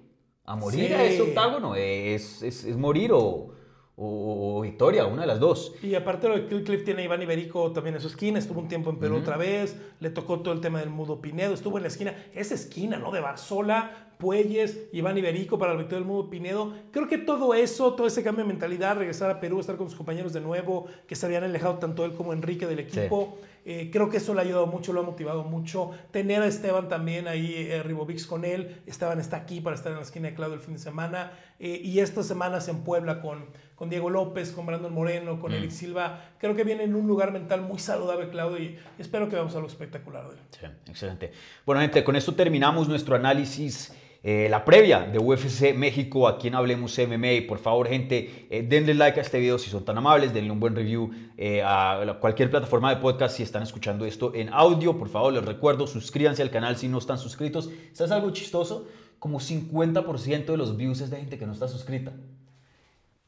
[0.44, 1.76] A morir a ese octágono.
[1.76, 3.55] Es, es, es morir o,
[3.98, 5.74] o, Victoria, una de las dos.
[5.82, 8.90] Y aparte lo de Cliff tiene Iván Iberico también en su esquina, estuvo un tiempo
[8.90, 11.88] en Perú otra vez, le tocó todo el tema del Mudo Pinedo, estuvo en la
[11.88, 13.10] esquina, esa esquina, ¿no?
[13.10, 16.72] De Barzola, Puelles, Iván Iberico para el Victoria del Mudo Pinedo.
[16.90, 19.96] Creo que todo eso, todo ese cambio de mentalidad, regresar a Perú, estar con sus
[19.96, 23.38] compañeros de nuevo, que se habían alejado tanto él como Enrique del equipo.
[23.68, 25.90] Eh, creo que eso le ha ayudado mucho, lo ha motivado mucho.
[26.12, 28.80] Tener a Esteban también ahí, eh, Ribovix con él.
[28.86, 31.32] Esteban está aquí para estar en la esquina de Claudio el fin de semana.
[31.58, 35.56] Eh, y estas semanas en Puebla con, con Diego López, con Brandon Moreno, con mm.
[35.56, 36.30] Eric Silva.
[36.38, 39.66] Creo que viene en un lugar mental muy saludable, Claudio, y espero que veamos algo
[39.66, 40.40] espectacular de él.
[40.50, 41.32] Sí, excelente.
[41.66, 43.92] Bueno, gente, con esto terminamos nuestro análisis
[44.28, 47.46] eh, la previa de UFC México, aquí en Hablemos MMA.
[47.46, 50.58] Por favor, gente, eh, denle like a este video si son tan amables, denle un
[50.58, 54.98] buen review eh, a cualquier plataforma de podcast si están escuchando esto en audio.
[54.98, 57.70] Por favor, les recuerdo, suscríbanse al canal si no están suscritos.
[57.92, 58.88] ¿Sabes algo chistoso?
[59.20, 62.12] Como 50% de los views es de gente que no está suscrita.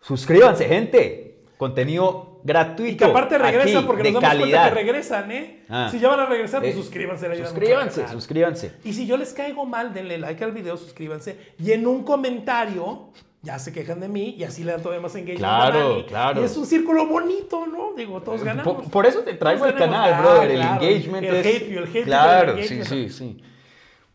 [0.01, 1.28] Suscríbanse, gente.
[1.59, 2.93] Contenido gratuito.
[2.93, 4.61] Y que aparte regresan porque nos damos calidad.
[4.63, 5.65] cuenta que regresan, ¿eh?
[5.69, 5.89] Ah.
[5.91, 7.37] Si ya van a regresar, pues eh, suscríbanse.
[7.37, 8.73] Suscríbanse, suscríbanse.
[8.85, 11.37] Y si yo les caigo mal, denle like al video, suscríbanse.
[11.59, 13.11] Y en un comentario,
[13.43, 15.41] ya se quejan de mí y así le dan todavía más engagement.
[15.41, 16.41] Claro, claro.
[16.41, 17.93] Y es un círculo bonito, ¿no?
[17.97, 18.87] Digo, todos ganamos.
[18.87, 20.51] Por, eso te traigo el canal, brother.
[20.51, 23.43] El engagement el Hate, el hate claro, sí, sí, sí.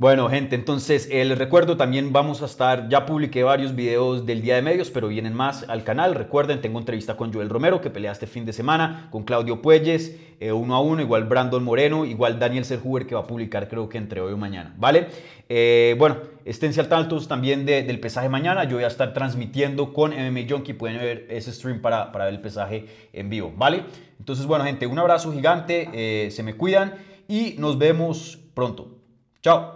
[0.03, 4.41] Bueno, gente, entonces eh, les recuerdo también vamos a estar, ya publiqué varios videos del
[4.41, 6.13] Día de Medios, pero vienen más al canal.
[6.13, 10.19] Recuerden, tengo entrevista con Joel Romero, que pelea este fin de semana, con Claudio Puelles,
[10.41, 13.87] eh, uno a uno, igual Brandon Moreno, igual Daniel Serhuber, que va a publicar creo
[13.87, 15.07] que entre hoy o mañana, ¿vale?
[15.47, 18.65] Eh, bueno, esténse al tanto también del pesaje mañana.
[18.65, 22.33] Yo voy a estar transmitiendo con MMA Junkie, pueden ver ese stream para, para ver
[22.33, 23.85] el pesaje en vivo, ¿vale?
[24.19, 26.95] Entonces, bueno, gente, un abrazo gigante, se me cuidan
[27.29, 28.97] y nos vemos pronto.
[29.41, 29.72] Chao.